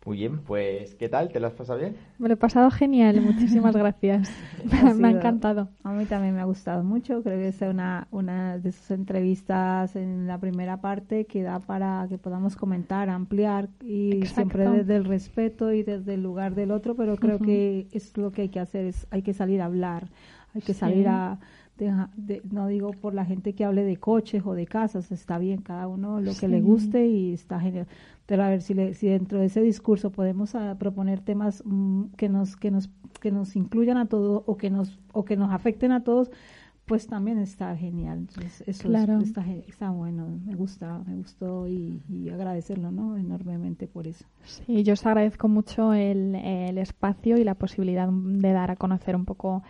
[0.06, 1.32] Muy bien, pues ¿qué tal?
[1.32, 1.96] ¿Te lo has pasado bien?
[2.20, 4.30] Me lo he pasado genial, muchísimas gracias.
[4.70, 5.70] Ha Me ha encantado.
[5.84, 7.24] A mí también me ha gustado mucho.
[7.24, 12.06] Creo que es una, una de esas entrevistas en la primera parte que da para
[12.10, 14.36] que podamos comentar, ampliar y Exacto.
[14.36, 17.46] siempre desde el respeto y desde el lugar del otro, pero creo Ujú.
[17.46, 20.10] que es lo que hay que hacer, es hay que salir a hablar,
[20.54, 20.80] hay que Sí.
[20.82, 21.40] salir a...
[21.84, 25.38] deja- de- no digo por la gente que hable de coches o de casas, está
[25.38, 27.88] bien, cada uno lo que le guste y está genial.
[28.26, 32.06] Pero a ver si, le- si dentro de ese discurso podemos ah, proponer temas mm,
[32.18, 32.90] que nos que nos
[33.22, 36.32] que nos incluyan a todos o que nos o que nos afecten a todos,
[36.86, 38.18] pues también está genial.
[38.20, 39.20] Entonces, eso es- Claro.
[39.22, 43.16] está, bueno, me gusta, me gustó y, y agradecerlo, ¿no?
[43.16, 44.26] Enormemente por eso.
[44.44, 49.16] Sí, yo os agradezco mucho el, el espacio y la posibilidad de dar a conocer
[49.16, 49.64] un poco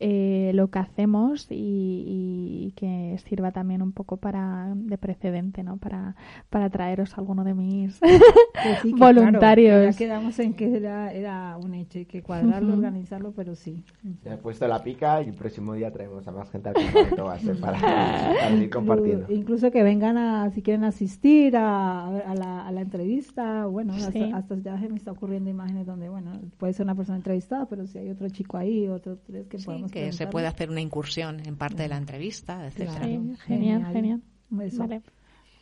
[0.00, 5.76] eh, lo que hacemos y, y que sirva también un poco para de precedente, ¿no?
[5.76, 6.16] Para,
[6.48, 9.68] para traeros alguno de mis Que sí, que voluntarios.
[9.68, 13.54] claro, que ya quedamos en que era, era un hecho, hay que cuadrarlo, organizarlo, pero
[13.54, 13.84] sí.
[14.24, 17.54] Ya he puesto la pica y el próximo día traemos a más gente al base
[17.54, 19.26] para, para seguir compartiendo.
[19.26, 23.92] Inclu- Incluso que vengan a, si quieren asistir a, a la, a la entrevista, bueno,
[23.94, 24.22] Sí.
[24.22, 27.66] hasta, hasta ya se me está ocurriendo imágenes donde, bueno, puede ser una persona entrevistada,
[27.66, 30.70] pero si hay otro chico ahí, otros tres que Sí, podemos que se puede hacer
[30.70, 33.00] una incursión en parte de la entrevista, etcétera.
[33.00, 33.06] Claro.
[33.06, 34.22] Sí, genial, genial.
[34.60, 34.78] Eso.
[34.78, 35.02] Vale.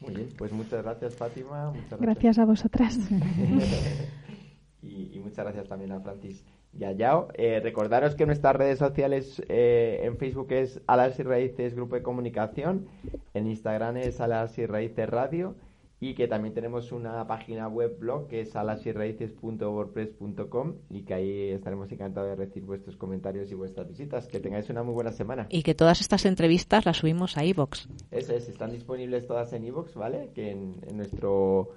[0.00, 1.70] Muy bien, pues muchas gracias Fátima.
[1.70, 2.00] Muchas gracias.
[2.00, 2.98] Gracias a vosotras.
[4.82, 7.28] y, y muchas gracias también a Francis y a Yao.
[7.34, 12.02] Eh, recordaros que nuestras redes sociales eh, en Facebook es Alas y Raíces Grupo de
[12.02, 12.86] Comunicación,
[13.34, 15.56] en Instagram es Alas y Raíces Radio
[16.00, 21.90] y que también tenemos una página web blog que es alasyraíces.wordpress.com y que ahí estaremos
[21.90, 24.28] encantados de recibir vuestros comentarios y vuestras visitas.
[24.28, 25.48] Que tengáis una muy buena semana.
[25.50, 27.88] Y que todas estas entrevistas las subimos a iVoox.
[28.12, 30.30] Eso es, están disponibles todas en iVoox, ¿vale?
[30.34, 31.70] Que en, en nuestro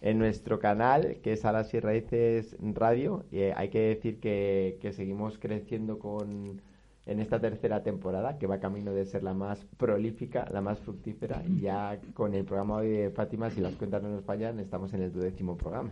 [0.00, 4.92] en nuestro canal, que es Alas y Raíces Radio, eh, hay que decir que, que
[4.92, 6.60] seguimos creciendo con
[7.06, 11.42] en esta tercera temporada, que va camino de ser la más prolífica, la más fructífera,
[11.46, 14.92] y ya con el programa hoy de Fátima, si las cuentas no nos fallan, estamos
[14.92, 15.90] en el duodécimo programa.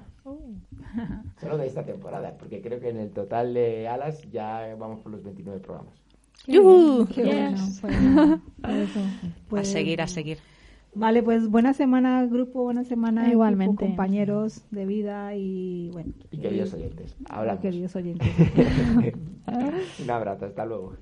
[1.41, 5.13] Solo de esta temporada, porque creo que en el total de Alas ya vamos por
[5.13, 5.95] los 29 programas.
[6.47, 7.81] Qué Yes.
[7.81, 10.39] bueno, pues, eso, A pues, seguir, a seguir.
[10.95, 13.85] Vale, pues buena semana, grupo, buena semana, Igualmente.
[13.85, 16.13] compañeros de vida y bueno.
[16.31, 17.63] Y queridos oyentes, y hablamos.
[17.63, 18.29] queridos oyentes.
[20.03, 20.95] Un abrazo, hasta luego.